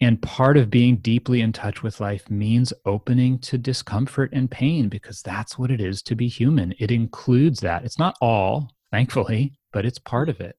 And 0.00 0.20
part 0.20 0.56
of 0.56 0.68
being 0.68 0.96
deeply 0.98 1.40
in 1.40 1.52
touch 1.52 1.82
with 1.82 2.00
life 2.00 2.28
means 2.28 2.72
opening 2.84 3.38
to 3.40 3.56
discomfort 3.56 4.30
and 4.32 4.50
pain 4.50 4.88
because 4.88 5.22
that's 5.22 5.58
what 5.58 5.70
it 5.70 5.80
is 5.80 6.02
to 6.02 6.14
be 6.14 6.28
human. 6.28 6.74
It 6.78 6.90
includes 6.90 7.60
that. 7.60 7.84
It's 7.84 7.98
not 7.98 8.16
all, 8.20 8.70
thankfully, 8.90 9.54
but 9.72 9.86
it's 9.86 9.98
part 9.98 10.28
of 10.28 10.40
it. 10.40 10.56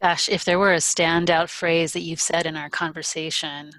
Gosh, 0.00 0.28
if 0.28 0.44
there 0.44 0.58
were 0.58 0.74
a 0.74 0.78
standout 0.78 1.48
phrase 1.48 1.94
that 1.94 2.02
you've 2.02 2.20
said 2.20 2.46
in 2.46 2.56
our 2.56 2.70
conversation 2.70 3.70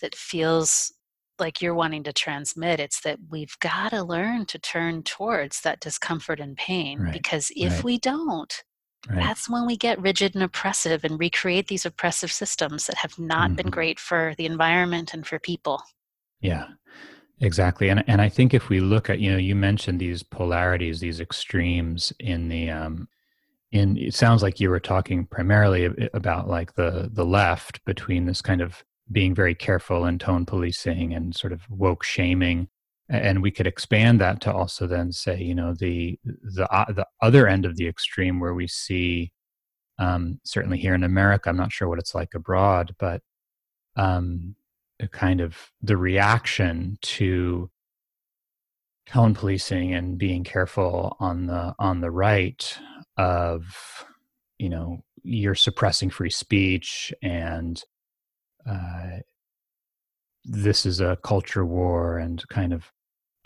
that 0.00 0.16
feels 0.16 0.92
like 1.38 1.60
you're 1.62 1.74
wanting 1.74 2.02
to 2.04 2.12
transmit 2.12 2.80
it's 2.80 3.00
that 3.00 3.18
we've 3.30 3.56
got 3.60 3.90
to 3.90 4.02
learn 4.02 4.46
to 4.46 4.58
turn 4.58 5.02
towards 5.02 5.60
that 5.62 5.80
discomfort 5.80 6.40
and 6.40 6.56
pain 6.56 6.98
Right. 6.98 7.12
because 7.12 7.50
if 7.56 7.72
Right. 7.76 7.84
we 7.84 7.98
don't 7.98 8.64
Right. 9.08 9.18
that's 9.24 9.48
when 9.50 9.66
we 9.66 9.76
get 9.76 10.00
rigid 10.00 10.34
and 10.34 10.44
oppressive 10.44 11.04
and 11.04 11.18
recreate 11.18 11.68
these 11.68 11.86
oppressive 11.86 12.32
systems 12.32 12.86
that 12.86 12.96
have 12.96 13.18
not 13.18 13.56
been 13.56 13.66
Mhm. 13.66 13.70
great 13.70 14.00
for 14.00 14.34
the 14.38 14.46
environment 14.46 15.14
and 15.14 15.26
for 15.26 15.38
people 15.38 15.82
Yeah, 16.40 16.68
exactly. 17.40 17.88
And 17.90 18.04
and 18.08 18.20
I 18.20 18.28
think 18.28 18.54
if 18.54 18.68
we 18.68 18.80
look 18.80 19.10
at, 19.10 19.20
you 19.20 19.32
know, 19.32 19.38
you 19.38 19.54
mentioned 19.56 20.00
these 20.00 20.22
polarities, 20.22 21.00
these 21.00 21.20
extremes 21.20 22.12
in 22.20 22.48
the 22.48 22.70
um 22.70 23.08
in 23.72 23.96
it 23.98 24.14
sounds 24.14 24.42
like 24.42 24.60
you 24.60 24.70
were 24.70 24.80
talking 24.80 25.26
primarily 25.26 26.08
about 26.14 26.48
like 26.48 26.74
the 26.74 27.10
the 27.12 27.26
left 27.26 27.84
between 27.86 28.26
this 28.26 28.42
kind 28.42 28.62
of 28.62 28.84
being 29.10 29.34
very 29.34 29.54
careful 29.54 30.04
and 30.04 30.20
tone 30.20 30.46
policing 30.46 31.14
and 31.14 31.34
sort 31.34 31.52
of 31.52 31.62
woke 31.68 32.02
shaming. 32.02 32.68
And 33.08 33.42
we 33.42 33.50
could 33.50 33.66
expand 33.66 34.20
that 34.20 34.40
to 34.42 34.52
also 34.52 34.86
then 34.86 35.12
say 35.12 35.40
you 35.42 35.54
know 35.54 35.74
the 35.74 36.18
the 36.24 36.66
uh, 36.72 36.90
the 36.90 37.06
other 37.20 37.46
end 37.46 37.66
of 37.66 37.76
the 37.76 37.86
extreme 37.86 38.40
where 38.40 38.54
we 38.54 38.66
see 38.66 39.32
um, 39.98 40.40
certainly 40.44 40.78
here 40.78 40.94
in 40.94 41.04
America 41.04 41.50
I'm 41.50 41.56
not 41.56 41.70
sure 41.70 41.88
what 41.88 41.98
it's 41.98 42.14
like 42.14 42.34
abroad 42.34 42.94
but 42.98 43.20
um, 43.96 44.56
kind 45.12 45.40
of 45.40 45.70
the 45.82 45.96
reaction 45.96 46.98
to 47.02 47.70
tone 49.06 49.34
policing 49.34 49.92
and 49.92 50.16
being 50.16 50.44
careful 50.44 51.16
on 51.20 51.46
the 51.46 51.74
on 51.78 52.00
the 52.00 52.10
right 52.10 52.78
of 53.16 53.64
you 54.58 54.68
know 54.68 55.04
you're 55.22 55.54
suppressing 55.54 56.10
free 56.10 56.30
speech 56.30 57.12
and 57.22 57.82
uh, 58.68 59.18
this 60.44 60.84
is 60.84 61.00
a 61.00 61.18
culture 61.22 61.64
war 61.64 62.18
and 62.18 62.46
kind 62.48 62.72
of 62.72 62.90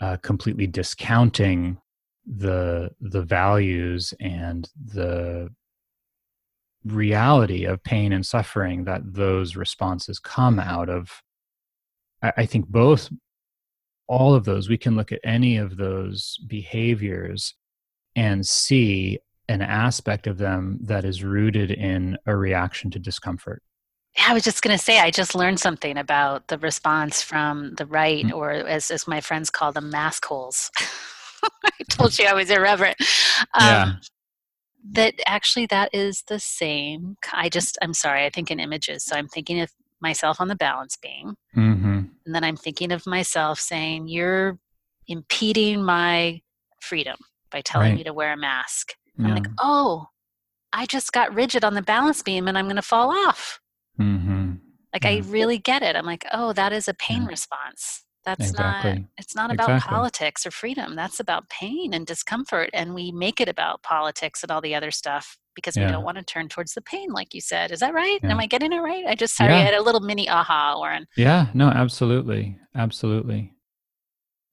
uh, 0.01 0.17
completely 0.17 0.67
discounting 0.67 1.77
the 2.25 2.91
the 3.01 3.21
values 3.21 4.13
and 4.19 4.69
the 4.93 5.49
reality 6.85 7.65
of 7.65 7.83
pain 7.83 8.13
and 8.13 8.25
suffering 8.25 8.83
that 8.85 9.01
those 9.05 9.55
responses 9.55 10.19
come 10.19 10.59
out 10.59 10.89
of. 10.89 11.21
I, 12.21 12.33
I 12.37 12.45
think 12.45 12.67
both 12.67 13.09
all 14.07 14.33
of 14.33 14.45
those 14.45 14.69
we 14.69 14.77
can 14.77 14.95
look 14.95 15.11
at 15.11 15.19
any 15.23 15.57
of 15.57 15.77
those 15.77 16.39
behaviors 16.47 17.55
and 18.15 18.45
see 18.45 19.19
an 19.47 19.61
aspect 19.61 20.27
of 20.27 20.37
them 20.37 20.79
that 20.81 21.05
is 21.05 21.23
rooted 21.23 21.71
in 21.71 22.17
a 22.25 22.35
reaction 22.35 22.91
to 22.91 22.99
discomfort 22.99 23.63
Yeah, 24.17 24.25
I 24.29 24.33
was 24.33 24.43
just 24.43 24.61
going 24.61 24.77
to 24.77 24.83
say, 24.83 24.99
I 24.99 25.11
just 25.11 25.35
learned 25.35 25.59
something 25.59 25.97
about 25.97 26.47
the 26.47 26.57
response 26.57 27.21
from 27.21 27.75
the 27.75 27.85
right, 27.85 28.25
Mm. 28.25 28.33
or 28.33 28.51
as, 28.51 28.89
as 28.91 29.07
my 29.07 29.21
friends 29.21 29.49
call 29.49 29.71
them, 29.71 29.89
mask 29.91 30.25
holes. 30.25 30.71
I 31.43 31.83
told 31.89 32.17
you 32.19 32.25
I 32.25 32.33
was 32.33 32.49
irreverent. 32.49 32.97
Um, 33.53 33.65
Yeah. 33.67 33.91
That 34.91 35.13
actually, 35.27 35.65
that 35.67 35.89
is 35.93 36.23
the 36.27 36.39
same. 36.39 37.17
I 37.33 37.49
just, 37.49 37.77
I'm 37.81 37.93
sorry, 37.93 38.25
I 38.25 38.29
think 38.29 38.49
in 38.49 38.59
images. 38.61 39.03
So 39.03 39.15
I'm 39.15 39.27
thinking 39.27 39.59
of 39.59 39.69
myself 40.01 40.39
on 40.39 40.47
the 40.47 40.55
balance 40.55 40.95
beam, 40.95 41.35
mm-hmm. 41.55 41.99
and 42.25 42.35
then 42.35 42.45
I'm 42.45 42.55
thinking 42.55 42.93
of 42.93 43.05
myself 43.05 43.59
saying, 43.59 44.07
You're 44.07 44.57
impeding 45.07 45.83
my 45.83 46.39
freedom 46.81 47.17
by 47.51 47.59
telling 47.59 47.89
Right. 47.89 47.97
me 47.97 48.03
to 48.05 48.13
wear 48.13 48.31
a 48.31 48.37
mask. 48.37 48.93
yeah. 49.17 49.27
I'm 49.27 49.33
like, 49.35 49.47
Oh, 49.59 50.07
I 50.71 50.85
just 50.85 51.11
got 51.11 51.35
rigid 51.35 51.65
on 51.65 51.73
the 51.73 51.81
balance 51.81 52.23
beam 52.23 52.47
and 52.47 52.57
I'm 52.57 52.65
going 52.65 52.77
to 52.77 52.81
fall 52.81 53.11
off. 53.11 53.59
Mm-hmm. 53.99 54.53
Like 54.93 55.05
I 55.05 55.21
really 55.27 55.57
get 55.59 55.83
it. 55.83 55.95
I'm 55.95 56.05
like, 56.05 56.25
oh, 56.33 56.53
that 56.53 56.73
is 56.73 56.87
a 56.87 56.93
pain 56.93 57.23
Yeah. 57.23 57.27
response. 57.29 58.03
That's 58.25 58.53
not 58.53 58.85
it's 59.17 59.33
not 59.35 59.51
about 59.51 59.69
Exactly. 59.69 59.95
politics 59.95 60.45
or 60.45 60.51
freedom. 60.51 60.95
That's 60.95 61.19
about 61.19 61.49
pain 61.49 61.93
and 61.93 62.05
discomfort. 62.05 62.69
And 62.73 62.93
we 62.93 63.11
make 63.11 63.39
it 63.39 63.47
about 63.47 63.81
politics 63.81 64.43
and 64.43 64.51
all 64.51 64.61
the 64.61 64.75
other 64.75 64.91
stuff 64.91 65.37
because 65.55 65.75
we 65.75 65.83
don't 65.83 66.03
want 66.03 66.17
to 66.17 66.23
turn 66.23 66.47
towards 66.47 66.73
the 66.73 66.81
pain, 66.81 67.09
like 67.11 67.33
you 67.33 67.41
said. 67.41 67.71
Is 67.71 67.79
that 67.79 67.93
right? 67.93 68.19
Yeah. 68.21 68.31
Am 68.31 68.39
I 68.39 68.45
getting 68.45 68.71
it 68.73 68.79
right? 68.79 69.05
I 69.07 69.15
just 69.15 69.35
sorry, 69.35 69.51
Yeah. 69.53 69.59
I 69.59 69.61
had 69.61 69.73
a 69.73 69.81
little 69.81 70.01
mini 70.01 70.29
aha, 70.29 70.75
Oren. 70.77 71.05
Yeah, 71.17 71.47
no, 71.53 71.69
absolutely. 71.69 72.57
Absolutely. 72.75 73.53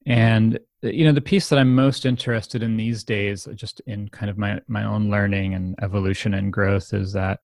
And 0.06 0.58
uh, 0.84 0.88
you 0.88 1.04
know, 1.04 1.12
the 1.12 1.20
piece 1.20 1.48
that 1.48 1.58
I'm 1.58 1.74
most 1.74 2.06
interested 2.06 2.62
in 2.62 2.76
these 2.76 3.04
days, 3.04 3.48
just 3.54 3.80
in 3.86 4.08
kind 4.10 4.30
of 4.30 4.38
my 4.38 4.60
my 4.68 4.84
own 4.84 5.10
learning 5.10 5.54
and 5.54 5.74
evolution 5.82 6.34
and 6.34 6.52
growth 6.52 6.94
is 6.94 7.12
that 7.14 7.40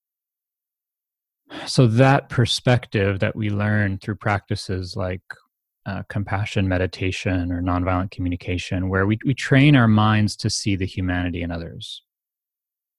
so 1.66 1.86
that 1.86 2.28
perspective 2.28 3.20
that 3.20 3.36
we 3.36 3.50
learn 3.50 3.98
through 3.98 4.16
practices 4.16 4.96
like 4.96 5.22
uh, 5.84 6.02
compassion 6.08 6.68
meditation 6.68 7.50
or 7.50 7.60
nonviolent 7.60 8.10
communication 8.10 8.88
where 8.88 9.06
we, 9.06 9.18
we 9.24 9.34
train 9.34 9.74
our 9.74 9.88
minds 9.88 10.36
to 10.36 10.48
see 10.48 10.76
the 10.76 10.86
humanity 10.86 11.42
in 11.42 11.50
others 11.50 12.02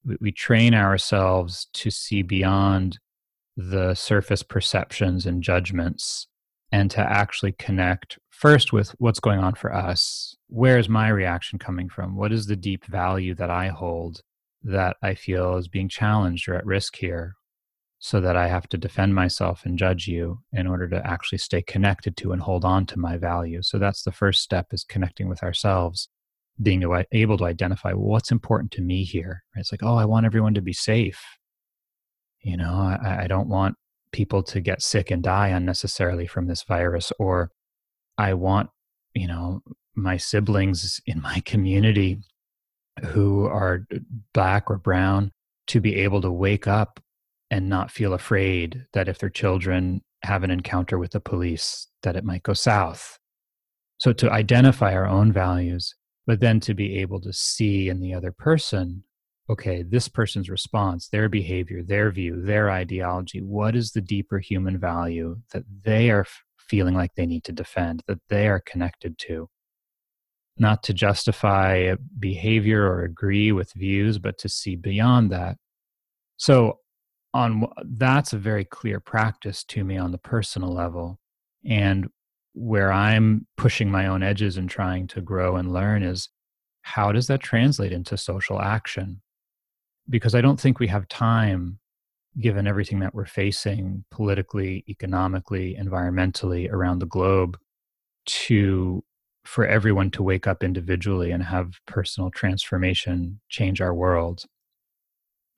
we, 0.06 0.18
we 0.20 0.32
train 0.32 0.74
ourselves 0.74 1.68
to 1.74 1.90
see 1.90 2.22
beyond 2.22 3.00
the 3.56 3.94
surface 3.94 4.44
perceptions 4.44 5.26
and 5.26 5.44
judgments 5.44 6.28
and 6.72 6.90
to 6.92 7.00
actually 7.00 7.52
connect 7.54 8.18
first 8.30 8.74
with 8.74 8.90
what's 8.98 9.20
going 9.20 9.40
on 9.40 9.54
for 9.54 9.74
us. 9.74 10.36
Where 10.48 10.80
is 10.80 10.90
my 10.90 11.10
reaction 11.10 11.60
coming 11.60 11.88
from? 11.88 12.16
What 12.16 12.32
is 12.32 12.48
the 12.48 12.56
deep 12.56 12.86
value 12.86 13.36
that 13.36 13.50
I 13.50 13.68
hold 13.68 14.22
that 14.64 14.98
I 15.04 15.14
feel 15.14 15.58
is 15.58 15.68
being 15.68 15.88
challenged 15.88 16.48
or 16.48 16.56
at 16.56 16.66
risk 16.66 16.96
here? 16.96 17.36
So 18.06 18.20
that 18.20 18.36
I 18.36 18.50
have 18.50 18.68
to 18.68 18.78
defend 18.78 19.16
myself 19.16 19.66
and 19.66 19.78
judge 19.78 20.10
you 20.10 20.40
in 20.52 20.68
order 20.68 20.90
to 20.90 21.08
actually 21.08 21.38
stay 21.38 21.62
connected 21.62 22.18
to 22.18 22.34
and 22.34 22.42
hold 22.42 22.66
on 22.66 22.86
to 22.88 23.00
my 23.00 23.16
value. 23.16 23.62
So 23.64 23.80
that's 23.80 24.04
the 24.04 24.12
first 24.12 24.42
step 24.42 24.74
is 24.74 24.84
connecting 24.84 25.30
with 25.30 25.42
ourselves, 25.42 26.10
being 26.62 26.84
able 27.14 27.38
to 27.38 27.46
identify 27.46 27.94
what's 27.94 28.30
important 28.30 28.72
to 28.72 28.82
me 28.82 29.06
here. 29.06 29.44
It's 29.56 29.72
like, 29.72 29.84
oh, 29.84 29.96
I 29.96 30.04
want 30.04 30.26
everyone 30.26 30.54
to 30.56 30.62
be 30.62 30.74
safe. 30.74 31.24
You 32.42 32.58
know, 32.58 32.74
I, 32.74 33.22
I 33.24 33.28
don't 33.28 33.48
want 33.48 33.78
people 34.14 34.44
to 34.44 34.62
get 34.62 34.82
sick 34.82 35.12
and 35.12 35.22
die 35.22 35.50
unnecessarily 35.50 36.26
from 36.26 36.48
this 36.48 36.64
virus 36.64 37.12
or 37.20 37.50
i 38.18 38.34
want 38.34 38.70
you 39.14 39.28
know 39.28 39.62
my 39.96 40.16
siblings 40.16 41.02
in 41.06 41.22
my 41.22 41.40
community 41.46 42.20
who 43.08 43.46
are 43.46 43.86
black 44.34 44.70
or 44.70 44.78
brown 44.78 45.32
to 45.66 45.82
be 45.82 45.96
able 45.96 46.22
to 46.22 46.32
wake 46.32 46.68
up 46.68 47.03
and 47.54 47.70
not 47.70 47.92
feel 47.92 48.14
afraid 48.14 48.86
that 48.94 49.08
if 49.08 49.20
their 49.20 49.30
children 49.30 50.02
have 50.24 50.44
an 50.44 50.50
encounter 50.50 50.98
with 50.98 51.12
the 51.12 51.20
police 51.20 51.88
that 52.02 52.16
it 52.16 52.24
might 52.24 52.44
go 52.44 52.54
south 52.54 53.20
so 53.98 54.12
to 54.12 54.32
identify 54.32 54.94
our 54.94 55.08
own 55.08 55.32
values 55.32 55.96
but 56.26 56.40
then 56.40 56.60
to 56.60 56.74
be 56.74 56.98
able 56.98 57.22
to 57.22 57.32
see 57.32 57.90
in 57.90 58.00
the 58.00 58.14
other 58.14 58.32
person 58.32 59.04
okay, 59.50 59.84
this 59.84 60.08
person's 60.08 60.50
response, 60.50 61.10
their 61.10 61.28
behavior, 61.30 61.84
their 61.84 62.12
view, 62.12 62.42
their 62.42 62.72
ideology, 62.72 63.42
what 63.42 63.76
is 63.76 63.92
the 63.92 64.02
deeper 64.02 64.40
human 64.40 64.80
value 64.80 65.38
that 65.52 65.64
they 65.84 66.10
are 66.10 66.26
feeling 66.58 66.96
like 66.96 67.14
they 67.16 67.26
need 67.26 67.44
to 67.44 67.52
defend, 67.52 68.02
that 68.08 68.22
they 68.30 68.48
are 68.48 68.62
connected 68.62 69.18
to? 69.18 69.50
Not 70.58 70.84
to 70.84 70.94
justify 70.94 71.96
behavior 72.20 72.86
or 72.86 73.04
agree 73.04 73.52
with 73.52 73.74
views, 73.74 74.18
but 74.18 74.38
to 74.40 74.50
see 74.50 74.76
beyond 74.76 75.32
that. 75.32 75.58
So, 76.38 76.80
on 77.34 77.68
that's 77.84 78.34
a 78.34 78.38
very 78.38 78.66
clear 78.66 79.00
practice 79.00 79.64
to 79.66 79.84
me 79.84 79.98
on 79.98 80.12
the 80.12 80.18
personal 80.18 80.74
level, 80.74 81.20
and 81.66 82.10
where 82.54 82.92
I'm 82.92 83.48
pushing 83.58 83.90
my 83.92 84.08
own 84.08 84.24
edges 84.24 84.58
and 84.58 84.70
trying 84.70 85.08
to 85.08 85.22
grow 85.22 85.56
and 85.56 85.74
learn 85.74 86.04
is 86.04 86.30
how 86.84 87.12
does 87.12 87.28
that 87.28 87.42
translate 87.42 87.92
into 87.92 88.18
social 88.18 88.62
action? 88.62 89.22
because 90.10 90.36
I 90.36 90.42
don't 90.42 90.60
think 90.60 90.80
we 90.80 90.88
have 90.88 91.08
time, 91.08 91.80
given 92.40 92.68
everything 92.68 93.00
that 93.00 93.14
we're 93.14 93.26
facing 93.26 94.04
politically, 94.12 94.84
economically, 94.90 95.78
environmentally 95.80 96.72
around 96.72 97.00
the 97.00 97.06
globe, 97.06 97.58
to 98.26 99.04
for 99.46 99.68
everyone 99.68 100.10
to 100.10 100.24
wake 100.24 100.48
up 100.48 100.64
individually 100.64 101.32
and 101.32 101.44
have 101.44 101.74
personal 101.86 102.32
transformation 102.32 103.42
change 103.50 103.82
our 103.82 103.94
world. 103.94 104.46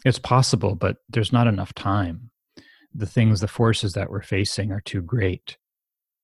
It's 0.06 0.20
possible, 0.20 0.76
but 0.76 0.98
there's 1.10 1.34
not 1.34 1.48
enough 1.48 1.74
time. 1.74 2.32
The 2.94 3.06
things, 3.06 3.42
the 3.42 3.48
forces 3.48 3.94
that 3.94 4.10
we're 4.10 4.22
facing 4.22 4.72
are 4.72 4.80
too 4.80 5.02
great. 5.02 5.58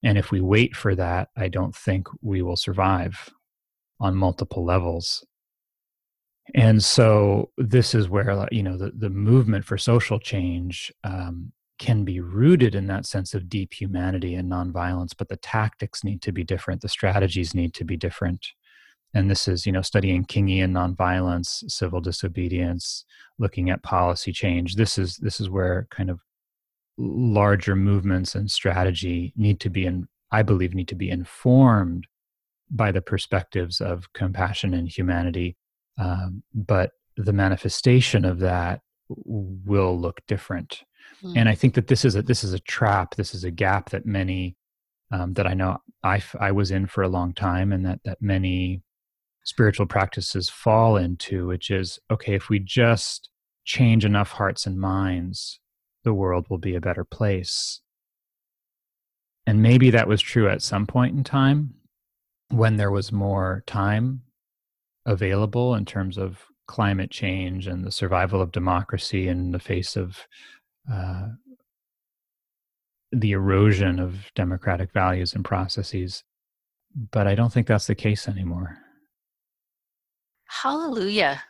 And 0.04 0.18
if 0.18 0.32
we 0.32 0.40
wait 0.40 0.76
for 0.76 0.96
that, 0.96 1.30
I 1.36 1.50
don't 1.50 1.76
think 1.76 2.08
we 2.22 2.42
will 2.42 2.56
survive 2.56 3.30
on 4.00 4.16
multiple 4.16 4.64
levels 4.64 5.26
and 6.56 6.84
so 6.84 7.50
this 7.58 7.96
is 7.96 8.10
where 8.10 8.48
you 8.52 8.64
know 8.64 8.78
the, 8.78 8.92
the 8.98 9.10
movement 9.10 9.66
for 9.66 9.78
social 9.78 10.20
change 10.20 10.92
um, 11.04 11.52
can 11.80 12.04
be 12.04 12.20
rooted 12.20 12.76
in 12.76 12.88
that 12.88 13.06
sense 13.06 13.34
of 13.34 13.50
deep 13.50 13.74
humanity 13.74 14.36
and 14.36 14.52
nonviolence 14.52 15.12
but 15.18 15.30
the 15.30 15.38
tactics 15.38 16.04
need 16.04 16.22
to 16.22 16.32
be 16.32 16.44
different 16.44 16.82
the 16.82 16.90
strategies 16.90 17.54
need 17.54 17.74
to 17.74 17.86
be 17.86 17.96
different 17.96 18.48
and 19.14 19.30
this 19.30 19.48
is 19.48 19.66
you 19.66 19.72
know 19.72 19.82
studying 19.82 20.24
kingian 20.26 20.72
nonviolence 20.72 21.70
civil 21.70 22.02
disobedience 22.02 23.06
looking 23.40 23.70
at 23.70 23.84
policy 23.84 24.32
change 24.32 24.76
this 24.76 24.98
is 24.98 25.18
this 25.18 25.40
is 25.40 25.50
where 25.50 25.88
kind 25.92 26.10
of 26.10 26.20
larger 27.02 27.76
movements 27.76 28.36
and 28.36 28.50
strategy 28.50 29.34
need 29.36 29.60
to 29.62 29.70
be 29.70 29.86
in, 29.86 30.08
I 30.32 30.44
believe, 30.44 30.74
need 30.74 30.88
to 30.90 30.96
be 30.96 31.10
informed 31.10 32.08
by 32.70 32.92
the 32.92 33.02
perspectives 33.02 33.82
of 33.82 34.12
compassion 34.14 34.74
and 34.74 34.88
humanity. 34.88 35.58
Um, 35.98 36.44
but 36.54 36.92
the 37.18 37.34
manifestation 37.34 38.24
of 38.24 38.40
that 38.40 38.82
will 39.10 40.00
look 40.00 40.22
different. 40.28 40.84
Mm. 41.24 41.38
And 41.38 41.50
I 41.50 41.56
think 41.56 41.74
that 41.74 41.88
this 41.88 42.06
is 42.06 42.16
a 42.16 42.22
this 42.22 42.44
is 42.44 42.54
a 42.54 42.60
trap. 42.60 43.16
This 43.16 43.34
is 43.34 43.44
a 43.44 43.52
gap 43.52 43.90
that 43.90 44.06
many 44.06 44.56
um, 45.12 45.34
that 45.34 45.46
I 45.46 45.54
know 45.54 45.80
I, 46.04 46.22
I 46.40 46.52
was 46.54 46.72
in 46.72 46.88
for 46.88 47.04
a 47.04 47.10
long 47.10 47.34
time, 47.34 47.74
and 47.74 47.86
that 47.86 48.00
that 48.06 48.22
many 48.22 48.82
spiritual 49.44 49.86
practices 49.86 50.50
fall 50.50 50.98
into, 50.98 51.48
which 51.48 51.70
is 51.72 52.00
okay 52.10 52.36
if 52.36 52.50
we 52.50 52.60
just 52.60 53.30
change 53.66 54.06
enough 54.06 54.32
hearts 54.32 54.66
and 54.66 54.80
minds, 54.80 55.60
the 56.04 56.14
world 56.14 56.48
will 56.50 56.58
be 56.58 56.76
a 56.76 56.82
better 56.82 57.04
place. 57.04 57.82
And 59.46 59.62
maybe 59.62 59.90
that 59.92 60.08
was 60.08 60.22
true 60.22 60.50
at 60.50 60.62
some 60.62 60.86
point 60.86 61.16
in 61.16 61.24
time 61.24 61.74
when 62.50 62.78
there 62.78 62.92
was 62.92 63.12
more 63.12 63.64
time 63.66 64.22
available 65.06 65.74
in 65.76 65.86
terms 65.86 66.18
of 66.18 66.46
climate 66.68 67.10
change 67.10 67.68
and 67.68 67.84
the 67.84 67.92
survival 67.92 68.42
of 68.42 68.52
democracy 68.52 69.28
in 69.28 69.52
the 69.52 69.60
face 69.60 69.96
of 69.96 70.28
uh, 70.92 71.28
the 73.12 73.32
erosion 73.32 74.00
of 74.00 74.32
democratic 74.36 74.92
values 74.94 75.34
and 75.34 75.44
processes. 75.44 76.24
But 77.12 77.28
I 77.28 77.36
don't 77.36 77.52
think 77.52 77.68
that's 77.68 77.88
the 77.88 77.96
case 77.96 78.28
anymore. 78.28 78.81
Hallelujah. 80.52 81.44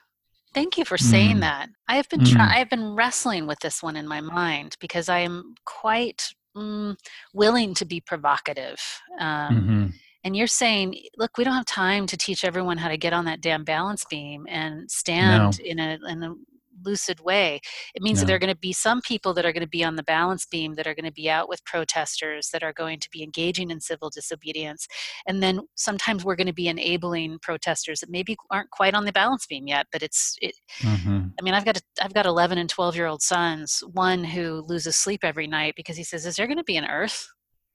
Thank 0.54 0.78
you 0.78 0.86
for 0.86 0.98
saying 0.98 1.38
mm. 1.38 1.42
that. 1.42 1.70
I 1.88 1.96
have 1.96 2.08
been 2.10 2.20
mm. 2.20 2.32
try- 2.32 2.54
I 2.54 2.60
have 2.60 2.70
been 2.70 2.94
wrestling 2.94 3.48
with 3.48 3.60
this 3.60 3.82
one 3.82 3.96
in 3.96 4.08
my 4.08 4.22
mind 4.22 4.76
because 4.80 5.10
I 5.10 5.20
am 5.20 5.56
quite 5.66 6.34
mm, 6.56 6.96
willing 7.34 7.74
to 7.76 7.86
be 7.86 8.00
provocative. 8.00 8.80
Um, 9.20 9.56
mm-hmm. 9.56 9.88
And 10.24 10.36
you're 10.36 10.46
saying, 10.46 10.96
look, 11.18 11.38
we 11.38 11.44
don't 11.44 11.56
have 11.56 11.66
time 11.66 12.06
to 12.08 12.18
teach 12.18 12.46
everyone 12.46 12.78
how 12.78 12.90
to 12.90 12.98
get 12.98 13.12
on 13.12 13.26
that 13.26 13.42
damn 13.42 13.64
balance 13.64 14.06
beam 14.08 14.46
and 14.48 14.90
stand 14.92 15.60
no. 15.60 15.66
in 15.66 15.80
a 15.80 15.98
in 16.08 16.24
a 16.24 16.36
lucid 16.84 17.20
way. 17.20 17.60
It 17.96 18.02
means 18.02 18.18
no. 18.18 18.22
that 18.22 18.28
there 18.28 18.36
are 18.36 18.40
going 18.40 18.54
to 18.54 18.60
be 18.60 18.74
some 18.74 19.02
people 19.02 19.34
that 19.34 19.46
are 19.46 19.52
going 19.52 19.64
to 19.64 19.70
be 19.70 19.84
on 19.84 19.96
the 19.96 20.04
balance 20.04 20.46
beam 20.46 20.76
that 20.76 20.88
are 20.88 20.96
going 20.96 21.06
to 21.06 21.12
be 21.12 21.30
out 21.30 21.50
with 21.50 21.64
protesters 21.66 22.50
that 22.52 22.64
are 22.64 22.74
going 22.74 23.00
to 23.00 23.10
be 23.12 23.24
engaging 23.24 23.72
in 23.72 23.80
civil 23.80 24.10
disobedience. 24.10 24.88
And 25.28 25.42
then 25.42 25.62
sometimes 25.76 26.24
we're 26.24 26.36
going 26.36 26.48
to 26.48 26.54
be 26.54 26.68
enabling 26.68 27.40
protesters 27.42 28.00
that 28.02 28.10
maybe 28.10 28.36
aren't 28.50 28.72
quite 28.72 28.94
on 28.94 29.06
the 29.06 29.12
balance 29.12 29.46
beam 29.46 29.68
yet, 29.68 29.88
but 29.92 30.04
it's, 30.04 30.36
it, 30.42 30.56
mm-hmm. 30.80 31.28
I 31.40 31.44
mean, 31.44 31.54
I've 31.54 31.66
got, 31.66 31.78
a, 31.78 31.82
I've 32.02 32.14
got 32.14 32.26
11 32.26 32.58
and 32.58 32.70
12 32.70 32.96
year 32.96 33.08
old 33.08 33.22
sons, 33.22 33.84
one 33.94 34.24
who 34.24 34.64
loses 34.68 34.96
sleep 34.98 35.22
every 35.24 35.48
night 35.48 35.74
because 35.76 35.98
he 35.98 36.04
says, 36.04 36.26
is 36.26 36.36
there 36.36 36.48
going 36.48 36.58
to 36.58 36.64
be 36.64 36.78
an 36.78 36.86
earth 36.86 37.28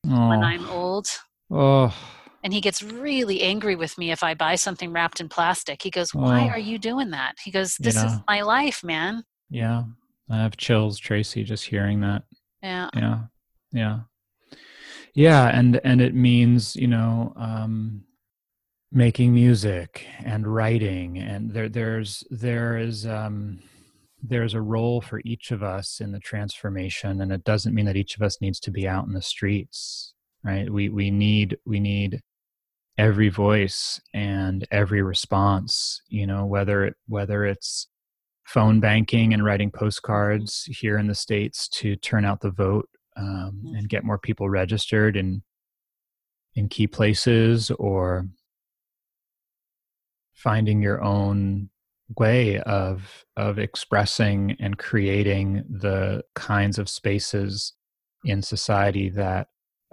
oh. 0.08 0.28
when 0.28 0.42
I'm 0.42 0.68
old? 0.68 1.08
Oh 1.50 1.94
and 2.46 2.54
he 2.54 2.60
gets 2.60 2.80
really 2.80 3.42
angry 3.42 3.74
with 3.74 3.98
me 3.98 4.12
if 4.12 4.22
I 4.22 4.34
buy 4.34 4.54
something 4.54 4.92
wrapped 4.92 5.20
in 5.20 5.28
plastic. 5.28 5.82
He 5.82 5.90
goes, 5.90 6.14
"Why 6.14 6.44
oh. 6.44 6.50
are 6.50 6.60
you 6.60 6.78
doing 6.78 7.10
that?" 7.10 7.34
He 7.42 7.50
goes, 7.50 7.74
"This 7.74 7.96
is 7.96 8.12
my 8.28 8.42
life, 8.42 8.84
man." 8.84 9.24
Yeah, 9.50 9.82
I 10.30 10.36
have 10.36 10.56
chills, 10.56 11.00
Traci, 11.00 11.44
just 11.44 11.64
hearing 11.64 12.02
that. 12.02 12.22
Yeah. 12.62 12.88
Yeah. 12.94 13.18
Yeah. 13.72 13.98
Yeah, 15.12 15.48
and 15.48 15.80
and 15.82 16.00
it 16.00 16.14
means 16.14 16.76
you 16.76 16.86
know 16.86 17.32
um, 17.34 18.04
making 18.92 19.34
music 19.34 20.06
and 20.24 20.46
writing, 20.46 21.18
and 21.18 21.50
there 21.50 21.68
there's 21.68 22.22
there 22.30 22.78
is. 22.78 23.06
Um, 23.06 23.58
there's 24.22 24.54
a 24.54 24.62
role 24.62 25.00
for 25.00 25.20
each 25.24 25.50
of 25.50 25.62
us 25.62 26.00
in 26.00 26.10
the 26.10 26.18
transformation 26.18 27.20
and 27.20 27.30
it 27.30 27.44
doesn't 27.44 27.74
mean 27.74 27.84
that 27.84 27.98
each 27.98 28.16
of 28.16 28.22
us 28.22 28.40
needs 28.40 28.58
to 28.58 28.72
be 28.72 28.88
out 28.88 29.06
in 29.06 29.12
the 29.12 29.22
streets 29.22 30.14
right 30.42 30.72
we 30.72 30.88
we 30.88 31.10
need 31.10 31.56
we 31.66 31.78
need 31.78 32.20
every 32.98 33.28
voice 33.28 34.00
and 34.14 34.66
every 34.70 35.02
response 35.02 36.00
you 36.08 36.26
know 36.26 36.46
whether 36.46 36.84
it 36.84 36.94
whether 37.06 37.44
it's 37.44 37.88
phone 38.46 38.80
banking 38.80 39.34
and 39.34 39.44
writing 39.44 39.70
postcards 39.70 40.64
here 40.64 40.98
in 40.98 41.06
the 41.06 41.14
states 41.14 41.68
to 41.68 41.96
turn 41.96 42.24
out 42.24 42.40
the 42.40 42.50
vote 42.50 42.88
um, 43.16 43.26
mm-hmm. 43.64 43.74
and 43.76 43.88
get 43.88 44.04
more 44.04 44.18
people 44.18 44.48
registered 44.48 45.16
in 45.16 45.42
in 46.54 46.68
key 46.68 46.86
places 46.86 47.70
or 47.72 48.26
finding 50.32 50.80
your 50.80 51.02
own 51.02 51.68
way 52.16 52.58
of 52.60 53.24
of 53.36 53.58
expressing 53.58 54.56
and 54.60 54.78
creating 54.78 55.64
the 55.68 56.22
kinds 56.34 56.78
of 56.78 56.88
spaces 56.88 57.72
in 58.24 58.42
society 58.42 59.08
that 59.08 59.48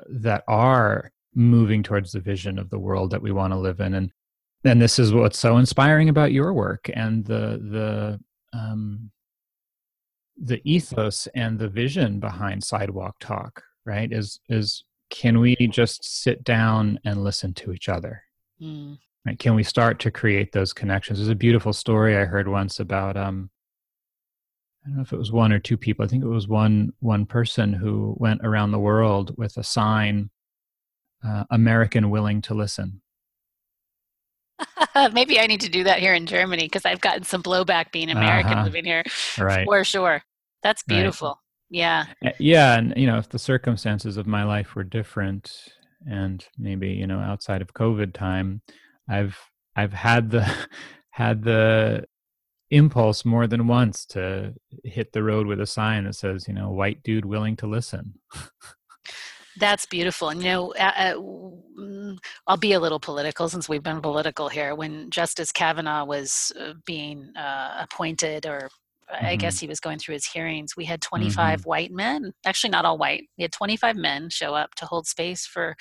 that 0.07 0.43
are 0.47 1.11
moving 1.35 1.83
towards 1.83 2.11
the 2.11 2.19
vision 2.19 2.59
of 2.59 2.69
the 2.69 2.79
world 2.79 3.11
that 3.11 3.21
we 3.21 3.31
want 3.31 3.53
to 3.53 3.59
live 3.59 3.79
in. 3.79 3.93
And 3.93 4.11
and 4.65 4.81
this 4.81 4.97
is 4.97 5.13
what's 5.13 5.39
so 5.39 5.57
inspiring 5.57 6.09
about 6.09 6.31
your 6.31 6.53
work 6.53 6.89
and 6.93 7.25
the 7.25 7.59
the 8.51 8.57
um, 8.57 9.11
the 10.41 10.61
ethos 10.63 11.27
and 11.35 11.59
the 11.59 11.67
vision 11.67 12.19
behind 12.19 12.63
sidewalk 12.63 13.15
talk 13.19 13.61
right? 13.85 14.11
Is 14.11 14.39
is 14.49 14.83
can 15.09 15.39
we 15.39 15.55
just 15.55 16.23
sit 16.23 16.43
down 16.43 16.99
and 17.05 17.23
listen 17.23 17.53
to 17.55 17.71
each 17.71 17.89
other? 17.89 18.23
Mm. 18.61 18.97
right? 19.25 19.37
Can 19.37 19.55
we 19.55 19.63
start 19.63 19.99
to 19.99 20.11
create 20.11 20.51
those 20.51 20.73
connections? 20.73 21.19
There's 21.19 21.29
a 21.29 21.35
beautiful 21.35 21.73
story 21.73 22.17
i 22.17 22.25
heard 22.25 22.47
once 22.47 22.79
about 22.79 23.17
um 23.17 23.49
I 24.85 24.89
don't 24.89 24.97
know 24.97 25.03
if 25.03 25.13
it 25.13 25.17
was 25.17 25.31
one 25.31 25.53
or 25.53 25.59
two 25.59 25.77
people. 25.77 26.03
I 26.03 26.09
think 26.09 26.23
it 26.23 26.27
was 26.27 26.47
one 26.47 26.91
one 26.99 27.25
person 27.25 27.73
who 27.73 28.15
went 28.19 28.41
around 28.43 28.71
the 28.71 28.79
world 28.79 29.33
with 29.37 29.55
a 29.57 29.63
sign 29.63 30.29
uh, 31.25 31.45
American 31.49 32.09
willing 32.09 32.41
to 32.43 32.53
listen. 32.53 33.01
Maybe 35.13 35.39
I 35.39 35.47
need 35.47 35.61
to 35.61 35.69
do 35.69 35.83
that 35.85 35.99
here 35.99 36.13
in 36.13 36.25
Germany 36.25 36.63
because 36.63 36.85
I've 36.85 37.01
gotten 37.01 37.23
some 37.23 37.43
blowback 37.43 37.91
being 37.91 38.09
American 38.09 38.53
uh-huh. 38.53 38.65
living 38.65 38.85
here. 38.85 39.03
Right. 39.37 39.65
For 39.65 39.83
sure. 39.83 40.23
That's 40.61 40.83
beautiful. 40.83 41.29
Right. 41.29 41.37
Yeah. 41.69 42.05
Yeah. 42.39 42.77
And, 42.77 42.93
you 42.95 43.07
know, 43.07 43.17
if 43.17 43.29
the 43.29 43.39
circumstances 43.39 44.17
of 44.17 44.27
my 44.27 44.43
life 44.43 44.75
were 44.75 44.83
different 44.83 45.69
and 46.05 46.45
maybe, 46.57 46.89
you 46.89 47.07
know, 47.07 47.19
outside 47.19 47.61
of 47.61 47.73
COVID 47.73 48.13
time, 48.13 48.61
I've, 49.09 49.37
I've 49.75 49.93
had 49.93 50.29
the, 50.29 50.47
had 51.09 51.43
the 51.43 52.05
impulse 52.69 53.25
more 53.25 53.47
than 53.47 53.67
once 53.67 54.05
to 54.05 54.53
hit 54.83 55.13
the 55.13 55.23
road 55.23 55.47
with 55.47 55.59
a 55.59 55.65
sign 55.65 56.05
that 56.05 56.15
says, 56.15 56.47
you 56.47 56.53
know, 56.53 56.69
white 56.69 57.03
dude 57.03 57.25
willing 57.25 57.55
to 57.57 57.67
listen. 57.67 58.15
That's 59.57 59.85
beautiful. 59.85 60.29
And, 60.29 60.41
you 60.41 60.49
know, 60.49 60.73
uh, 60.73 61.13
I'll 62.47 62.57
be 62.57 62.73
a 62.73 62.79
little 62.79 62.99
political 62.99 63.49
since 63.49 63.69
we've 63.69 63.83
been 63.83 64.01
political 64.01 64.49
here. 64.49 64.75
When 64.75 65.09
Justice 65.09 65.51
Kavanaugh 65.51 66.05
was 66.05 66.51
uh, 66.59 66.73
being 66.85 67.31
uh, 67.35 67.77
appointed, 67.81 68.45
or 68.45 68.69
mm-hmm. 69.11 69.25
I 69.25 69.35
guess 69.35 69.59
he 69.59 69.67
was 69.67 69.79
going 69.79 69.99
through 69.99 70.13
his 70.13 70.25
hearings, 70.25 70.75
we 70.75 70.85
had 70.85 71.01
25 71.01 71.59
mm-hmm. 71.59 71.69
white 71.69 71.91
men, 71.91 72.33
actually, 72.45 72.71
not 72.71 72.85
all 72.85 72.97
white, 72.97 73.23
we 73.37 73.43
had 73.43 73.51
25 73.51 73.95
men 73.95 74.29
show 74.29 74.55
up 74.55 74.75
to 74.75 74.85
hold 74.85 75.07
space 75.07 75.45
for 75.45 75.75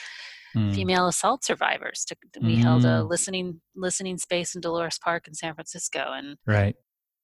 mm. 0.56 0.74
female 0.74 1.06
assault 1.06 1.44
survivors. 1.44 2.04
To, 2.06 2.16
we 2.40 2.56
mm. 2.56 2.62
held 2.62 2.84
a 2.84 3.02
mm. 3.02 3.08
listening 3.08 3.60
listening 3.74 4.18
space 4.18 4.54
in 4.54 4.60
Dolores 4.60 4.98
Park 5.02 5.26
in 5.26 5.34
San 5.34 5.54
Francisco. 5.54 6.12
And 6.12 6.36
right. 6.46 6.76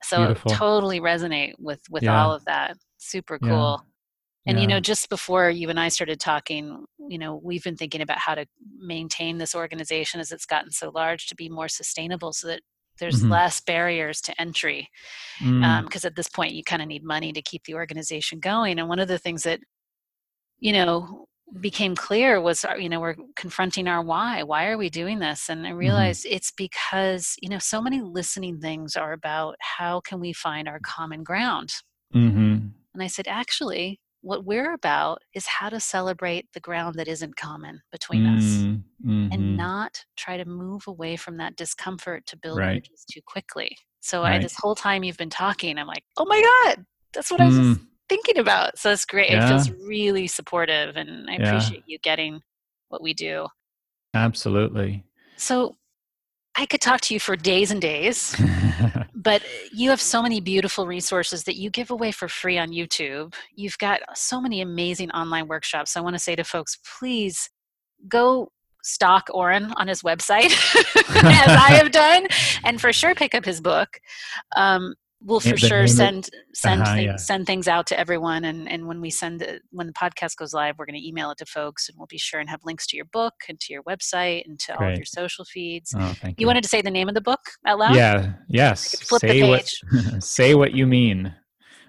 So 0.02 0.18
Beautiful. 0.18 0.50
totally 0.52 1.00
resonate 1.00 1.54
with 1.58 1.80
with 1.90 2.04
yeah. 2.04 2.22
all 2.22 2.32
of 2.32 2.44
that. 2.44 2.76
Super 2.98 3.38
cool. 3.38 3.84
And 4.48 4.56
yeah. 4.56 4.62
you 4.62 4.66
know, 4.66 4.80
just 4.80 5.11
before 5.11 5.50
you 5.50 5.68
and 5.68 5.78
I 5.78 5.88
started 5.88 6.18
talking, 6.18 6.87
you 7.06 7.18
know, 7.18 7.38
we've 7.44 7.62
been 7.62 7.76
thinking 7.76 8.00
about 8.00 8.18
how 8.18 8.34
to 8.34 8.46
maintain 8.78 9.37
this 9.37 9.54
organization 9.54 10.20
as 10.20 10.32
it's 10.32 10.46
gotten 10.46 10.70
so 10.70 10.90
large 10.94 11.26
to 11.26 11.36
be 11.36 11.51
more 11.51 11.68
sustainable, 11.68 12.32
so 12.32 12.49
that 12.49 12.62
there's 12.99 13.20
mm-hmm. 13.20 13.32
less 13.32 13.61
barriers 13.61 14.22
to 14.22 14.40
entry. 14.40 14.88
Because 15.38 15.53
mm. 15.53 15.64
um, 15.64 15.88
at 16.03 16.16
this 16.16 16.30
point, 16.30 16.55
you 16.55 16.64
kind 16.64 16.80
of 16.80 16.88
need 16.88 17.05
money 17.05 17.30
to 17.32 17.42
keep 17.42 17.64
the 17.64 17.74
organization 17.74 18.40
going. 18.40 18.78
And 18.78 18.88
one 18.88 18.99
of 18.99 19.07
the 19.09 19.18
things 19.18 19.42
that 19.42 19.61
you 20.61 20.72
know 20.72 21.26
became 21.61 21.94
clear 21.94 22.40
was 22.40 22.64
uh, 22.64 22.74
you 22.74 22.88
know 22.88 23.01
we're 23.01 23.16
confronting 23.36 23.88
our 23.88 24.03
why 24.03 24.42
why 24.42 24.66
are 24.66 24.76
we 24.76 24.90
doing 24.90 25.18
this 25.18 25.49
and 25.49 25.66
i 25.66 25.70
mm-hmm. 25.70 25.78
realized 25.78 26.26
mm-hmm. 26.26 26.34
it's 26.34 26.53
because 26.53 27.36
you 27.40 27.49
know 27.49 27.59
so 27.59 27.80
many 27.80 28.03
listening 28.03 28.61
things 28.61 28.96
are 28.96 29.14
about 29.14 29.57
how 29.61 29.99
can 30.01 30.20
we 30.20 30.30
find 30.32 30.68
our 30.68 30.78
common 30.82 31.22
ground 31.22 31.72
mm-hmm. 32.14 32.66
and 32.92 33.03
i 33.03 33.07
said 33.07 33.26
actually 33.26 33.99
what 34.20 34.44
we're 34.44 34.72
about 34.72 35.22
is 35.34 35.46
how 35.46 35.68
to 35.68 35.80
celebrate 35.80 36.46
the 36.52 36.60
ground 36.60 36.96
that 36.96 37.08
isn't 37.08 37.36
common 37.36 37.80
between 37.92 38.24
mm, 38.24 38.36
us 38.36 38.44
mm-hmm. 38.44 39.28
and 39.32 39.56
not 39.56 40.04
try 40.16 40.36
to 40.36 40.44
move 40.44 40.86
away 40.86 41.16
from 41.16 41.36
that 41.36 41.56
discomfort 41.56 42.26
to 42.26 42.36
build 42.36 42.58
right. 42.58 42.82
bridges 42.82 43.04
too 43.10 43.20
quickly. 43.26 43.76
So 44.00 44.22
right. 44.22 44.34
I, 44.34 44.38
this 44.38 44.56
whole 44.56 44.74
time 44.74 45.04
you've 45.04 45.16
been 45.16 45.30
talking, 45.30 45.78
I'm 45.78 45.86
like, 45.86 46.04
oh 46.16 46.24
my 46.24 46.42
God, 46.64 46.84
that's 47.12 47.30
what 47.30 47.40
mm. 47.40 47.44
I 47.44 47.46
was 47.46 47.56
just 47.56 47.80
mm. 47.80 47.86
thinking 48.08 48.38
about. 48.38 48.78
So 48.78 48.90
it's 48.90 49.04
great. 49.04 49.30
Yeah. 49.30 49.44
It 49.44 49.48
feels 49.48 49.70
really 49.70 50.26
supportive 50.26 50.96
and 50.96 51.30
I 51.30 51.36
yeah. 51.36 51.48
appreciate 51.48 51.84
you 51.86 51.98
getting 51.98 52.40
what 52.88 53.02
we 53.02 53.14
do. 53.14 53.46
Absolutely. 54.14 55.04
So 55.36 55.76
I 56.56 56.66
could 56.66 56.80
talk 56.80 57.00
to 57.02 57.14
you 57.14 57.20
for 57.20 57.36
days 57.36 57.70
and 57.70 57.80
days, 57.80 58.34
but 59.29 59.43
you 59.74 59.91
have 59.91 60.01
so 60.01 60.22
many 60.22 60.41
beautiful 60.41 60.87
resources 60.87 61.45
that 61.45 61.57
you 61.57 61.68
give 61.68 61.91
away 61.91 62.11
for 62.11 62.29
free 62.29 62.57
on 62.57 62.70
YouTube. 62.70 63.35
You've 63.55 63.76
got 63.76 64.01
so 64.14 64.41
many 64.41 64.62
amazing 64.62 65.11
online 65.11 65.49
workshops. 65.49 65.99
I 65.99 66.01
want 66.01 66.14
to 66.14 66.18
say 66.18 66.35
to 66.35 66.45
folks, 66.45 66.79
please 66.99 67.51
go 68.09 68.51
stalk 68.83 69.29
Oren 69.35 69.74
on 69.76 69.87
his 69.87 70.01
website, 70.01 70.47
as 71.11 71.49
I 71.51 71.72
have 71.76 71.91
done, 71.91 72.26
and 72.64 72.81
for 72.81 72.91
sure 72.91 73.14
pick 73.14 73.35
up 73.35 73.45
his 73.45 73.61
book. 73.61 74.01
Um, 74.57 74.95
we'll 75.20 75.40
for 75.40 75.56
sure 75.56 75.86
send 75.86 76.30
send 76.54 76.82
uh-huh, 76.82 76.94
things, 76.94 77.06
yeah. 77.06 77.16
send 77.16 77.46
things 77.46 77.66
out 77.66 77.86
to 77.86 77.98
everyone 77.98 78.44
and 78.44 78.68
and 78.68 78.86
when 78.86 79.00
we 79.00 79.10
send 79.10 79.42
it 79.42 79.62
when 79.70 79.86
the 79.86 79.92
podcast 79.92 80.36
goes 80.36 80.52
live 80.52 80.76
we're 80.78 80.86
going 80.86 80.98
to 80.98 81.06
email 81.06 81.30
it 81.30 81.38
to 81.38 81.46
folks 81.46 81.88
and 81.88 81.98
we'll 81.98 82.06
be 82.06 82.18
sure 82.18 82.38
and 82.38 82.48
have 82.48 82.60
links 82.64 82.86
to 82.86 82.96
your 82.96 83.04
book 83.06 83.34
and 83.48 83.58
to 83.58 83.72
your 83.72 83.82
website 83.82 84.42
and 84.46 84.58
to 84.60 84.72
Great. 84.76 84.86
all 84.86 84.92
of 84.92 84.98
your 84.98 85.04
social 85.04 85.44
feeds. 85.44 85.94
Oh, 85.96 86.14
you, 86.24 86.34
you, 86.38 86.46
wanted 86.46 86.62
to 86.62 86.68
say 86.68 86.82
the 86.82 86.90
name 86.90 87.08
of 87.08 87.14
the 87.14 87.20
book 87.20 87.40
out 87.66 87.78
loud? 87.78 87.96
Yeah 87.96 88.34
yes. 88.48 88.94
Flip 89.00 89.20
say 89.20 89.40
the 89.40 89.56
page. 89.56 89.80
what 89.90 90.22
say 90.22 90.54
what 90.54 90.72
you 90.72 90.86
mean. 90.86 91.34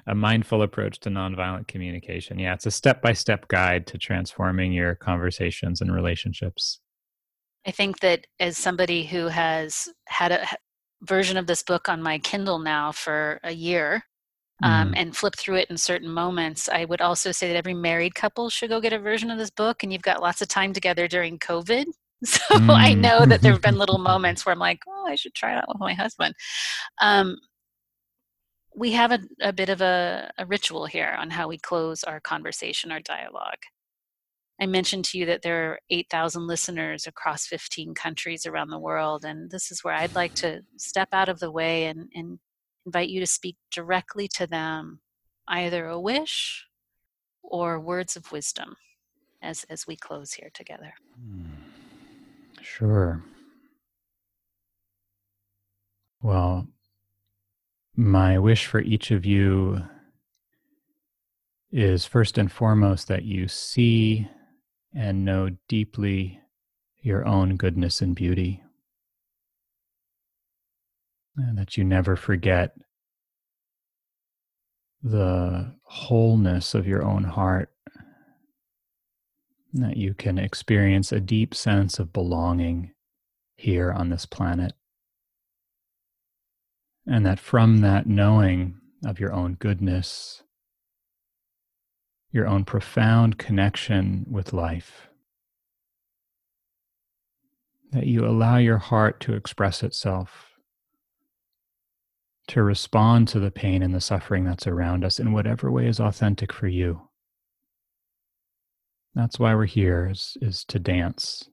A 0.08 0.16
mindful 0.16 0.64
approach 0.64 1.00
to 1.02 1.10
nonviolent 1.10 1.68
communication. 1.68 2.40
Yeah 2.40 2.54
it's 2.54 2.66
a 2.66 2.72
step-by-step 2.72 3.48
guide 3.48 3.86
to 3.88 3.98
transforming 3.98 4.74
your 4.74 4.96
conversations 4.96 5.82
and 5.82 5.94
relationships. 5.94 6.80
I 7.68 7.72
think 7.72 8.00
that 8.00 8.26
as 8.40 8.58
somebody 8.58 9.06
who 9.06 9.28
has 9.28 9.88
had 10.08 10.32
a 10.32 10.48
version 11.02 11.38
of 11.38 11.48
this 11.48 11.64
book 11.64 11.90
on 11.90 12.02
my 12.02 12.20
Kindle 12.20 12.60
now 12.60 12.92
for 12.92 13.40
a 13.44 13.52
year 13.52 14.04
um, 14.64 14.92
mm. 14.92 14.94
and 14.98 15.16
flip 15.16 15.36
through 15.38 15.56
it 15.56 15.70
in 15.70 15.78
certain 15.78 16.10
moments. 16.10 16.68
I 16.68 16.86
would 16.86 17.02
also 17.02 17.32
say 17.32 17.48
that 17.48 17.56
every 17.56 17.74
married 17.74 18.16
couple 18.16 18.50
should 18.50 18.70
go 18.70 18.82
get 18.82 18.94
a 18.94 19.00
version 19.00 19.32
of 19.32 19.38
this 19.38 19.50
book, 19.50 19.84
and 19.84 19.94
you've 19.94 20.02
got 20.02 20.22
lots 20.22 20.42
of 20.42 20.48
time 20.48 20.74
together 20.74 21.08
during 21.08 21.40
COVID. 21.40 21.86
So 22.26 22.42
mm. 22.56 22.70
I 22.76 22.96
know 22.96 23.26
that 23.26 23.40
there 23.42 23.54
have 23.54 23.62
been 23.62 23.78
little 23.78 23.98
moments 24.12 24.46
where 24.46 24.52
I'm 24.52 24.60
like, 24.60 24.80
oh, 24.90 25.06
I 25.08 25.16
should 25.16 25.34
try 25.34 25.54
it 25.54 25.60
out 25.60 25.70
with 25.70 25.80
my 25.80 25.94
husband. 25.94 26.36
Um, 27.02 27.38
we 28.76 28.92
have 28.92 29.14
a, 29.14 29.20
a 29.42 29.54
bit 29.54 29.70
of 29.70 29.80
a, 29.80 30.30
a 30.38 30.46
ritual 30.46 30.86
here 30.86 31.16
on 31.18 31.30
how 31.30 31.48
we 31.48 31.58
close 31.58 32.04
our 32.04 32.20
conversation, 32.20 32.92
our 32.92 33.00
dialogue. 33.00 33.62
I 34.62 34.66
mentioned 34.66 35.06
to 35.06 35.18
you 35.18 35.26
that 35.28 35.42
there 35.42 35.72
are 35.72 35.80
8,000 35.90 36.46
listeners 36.46 37.08
across 37.08 37.46
15 37.48 37.94
countries 37.94 38.46
around 38.46 38.70
the 38.70 38.80
world. 38.80 39.24
And 39.24 39.50
this 39.50 39.72
is 39.72 39.84
where 39.84 39.94
I'd 39.94 40.16
like 40.16 40.34
to 40.36 40.62
step 40.78 41.10
out 41.14 41.30
of 41.30 41.40
the 41.40 41.52
way 41.52 41.86
and, 41.86 42.10
and 42.14 42.40
invite 42.86 43.10
you 43.10 43.22
to 43.22 43.28
speak 43.28 43.56
directly 43.72 44.28
to 44.36 44.48
them, 44.48 45.00
either 45.48 45.88
a 45.88 46.00
wish 46.00 46.66
or 47.42 47.80
words 47.80 48.18
of 48.18 48.32
wisdom 48.34 48.76
as, 49.42 49.66
as 49.70 49.88
we 49.88 49.96
close 49.96 50.34
here 50.34 50.50
together. 50.54 50.94
Hmm. 51.18 51.46
Sure. 52.62 53.24
Well, 56.22 56.68
my 57.96 58.38
wish 58.38 58.66
for 58.66 58.82
each 58.82 59.12
of 59.12 59.26
you 59.26 59.84
is 61.72 62.06
first 62.06 62.38
and 62.38 62.52
foremost 62.52 63.08
that 63.08 63.24
you 63.24 63.48
see 63.48 64.28
and 64.94 65.26
know 65.26 65.50
deeply 65.68 66.40
your 67.02 67.26
own 67.26 67.56
goodness 67.56 68.02
and 68.02 68.16
beauty. 68.16 68.64
And 71.38 71.58
that 71.58 71.78
you 71.78 71.84
never 71.84 72.16
forget 72.16 72.76
the 75.02 75.74
wholeness 75.84 76.74
of 76.74 76.88
your 76.88 77.04
own 77.04 77.24
heart. 77.24 77.72
That 79.74 79.98
you 79.98 80.14
can 80.14 80.38
experience 80.38 81.12
a 81.12 81.20
deep 81.20 81.54
sense 81.54 82.00
of 82.00 82.12
belonging 82.12 82.92
here 83.56 83.92
on 83.92 84.10
this 84.10 84.26
planet. 84.26 84.74
And 87.06 87.26
that 87.26 87.40
from 87.40 87.82
that 87.82 88.08
knowing 88.08 88.80
of 89.06 89.20
your 89.20 89.32
own 89.32 89.54
goodness, 89.54 90.44
your 92.32 92.48
own 92.48 92.64
profound 92.64 93.38
connection 93.38 94.26
with 94.30 94.54
life. 94.54 95.08
That 97.92 98.06
you 98.06 98.26
allow 98.26 98.58
your 98.58 98.78
heart 98.78 99.20
to 99.22 99.34
express 99.34 99.82
itself, 99.82 100.52
to 102.48 102.62
respond 102.62 103.28
to 103.30 103.40
the 103.40 103.52
pain 103.52 103.82
and 103.82 103.96
the 103.96 104.02
suffering 104.02 104.44
that's 104.44 104.68
around 104.68 105.04
us 105.04 105.20
in 105.20 105.34
whatever 105.34 105.72
way 105.72 105.88
is 105.88 106.00
authentic 106.00 106.54
for 106.54 106.68
you. 106.68 107.02
That's 109.16 109.40
why 109.40 109.56
we're 109.56 109.66
here 109.66 110.08
is, 110.12 110.38
is 110.40 110.64
to 110.66 110.78
dance, 110.78 111.50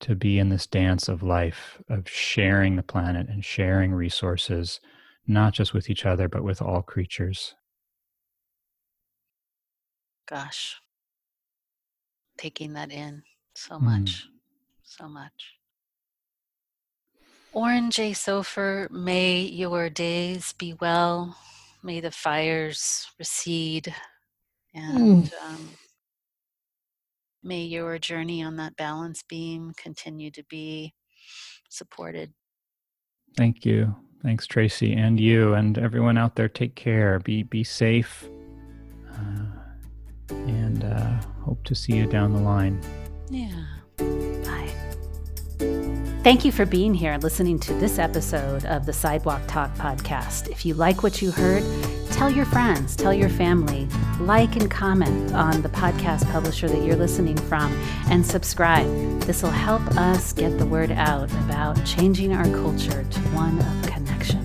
to 0.00 0.14
be 0.14 0.38
in 0.38 0.48
this 0.48 0.66
dance 0.66 1.08
of 1.08 1.22
life, 1.22 1.82
of 1.90 2.08
sharing 2.08 2.76
the 2.76 2.82
planet 2.82 3.28
and 3.28 3.44
sharing 3.44 3.92
resources, 3.92 4.80
not 5.26 5.52
just 5.52 5.74
with 5.74 5.90
each 5.90 6.06
other, 6.06 6.26
but 6.26 6.42
with 6.42 6.62
all 6.62 6.80
creatures. 6.80 7.54
Gosh. 10.28 10.80
Taking 12.38 12.72
that 12.74 12.90
in 12.90 13.22
so 13.54 13.76
mm. 13.76 13.82
much. 13.82 14.26
So 14.82 15.08
much. 15.08 15.54
Oren 17.52 17.90
J. 17.90 18.12
Sofer, 18.12 18.90
may 18.90 19.40
your 19.40 19.90
days 19.90 20.54
be 20.54 20.74
well. 20.80 21.36
May 21.82 22.00
the 22.00 22.10
fires 22.10 23.10
recede. 23.18 23.94
And 24.74 25.24
mm. 25.24 25.32
um, 25.44 25.68
may 27.42 27.62
your 27.62 27.98
journey 27.98 28.42
on 28.42 28.56
that 28.56 28.76
balance 28.76 29.22
beam 29.22 29.72
continue 29.76 30.30
to 30.30 30.42
be 30.44 30.94
supported. 31.68 32.32
Thank 33.36 33.66
you. 33.66 33.94
Thanks, 34.22 34.46
Traci, 34.46 34.96
and 34.96 35.18
you, 35.18 35.54
and 35.54 35.76
everyone 35.78 36.16
out 36.16 36.36
there. 36.36 36.48
Take 36.48 36.76
care. 36.76 37.18
Be 37.18 37.42
be 37.42 37.64
safe. 37.64 38.28
Uh, 39.12 39.51
and 40.46 40.84
uh, 40.84 41.20
hope 41.44 41.62
to 41.64 41.74
see 41.74 41.94
you 41.94 42.06
down 42.06 42.32
the 42.32 42.40
line. 42.40 42.80
Yeah. 43.30 43.64
Bye. 43.98 44.70
Thank 46.22 46.44
you 46.44 46.52
for 46.52 46.64
being 46.64 46.94
here 46.94 47.12
and 47.12 47.22
listening 47.22 47.58
to 47.60 47.74
this 47.74 47.98
episode 47.98 48.64
of 48.66 48.86
the 48.86 48.92
Sidewalk 48.92 49.42
Talk 49.48 49.74
podcast. 49.74 50.48
If 50.50 50.64
you 50.64 50.74
like 50.74 51.02
what 51.02 51.20
you 51.20 51.32
heard, 51.32 51.64
tell 52.12 52.30
your 52.30 52.44
friends, 52.44 52.94
tell 52.94 53.12
your 53.12 53.28
family, 53.28 53.88
like 54.20 54.54
and 54.54 54.70
comment 54.70 55.34
on 55.34 55.62
the 55.62 55.68
podcast 55.68 56.30
publisher 56.30 56.68
that 56.68 56.84
you're 56.84 56.94
listening 56.94 57.36
from, 57.36 57.72
and 58.08 58.24
subscribe. 58.24 58.86
This 59.22 59.42
will 59.42 59.50
help 59.50 59.82
us 59.96 60.32
get 60.32 60.58
the 60.58 60.66
word 60.66 60.92
out 60.92 61.32
about 61.44 61.84
changing 61.84 62.32
our 62.32 62.44
culture 62.44 63.02
to 63.02 63.20
one 63.30 63.58
of 63.58 63.90
connection. 63.90 64.41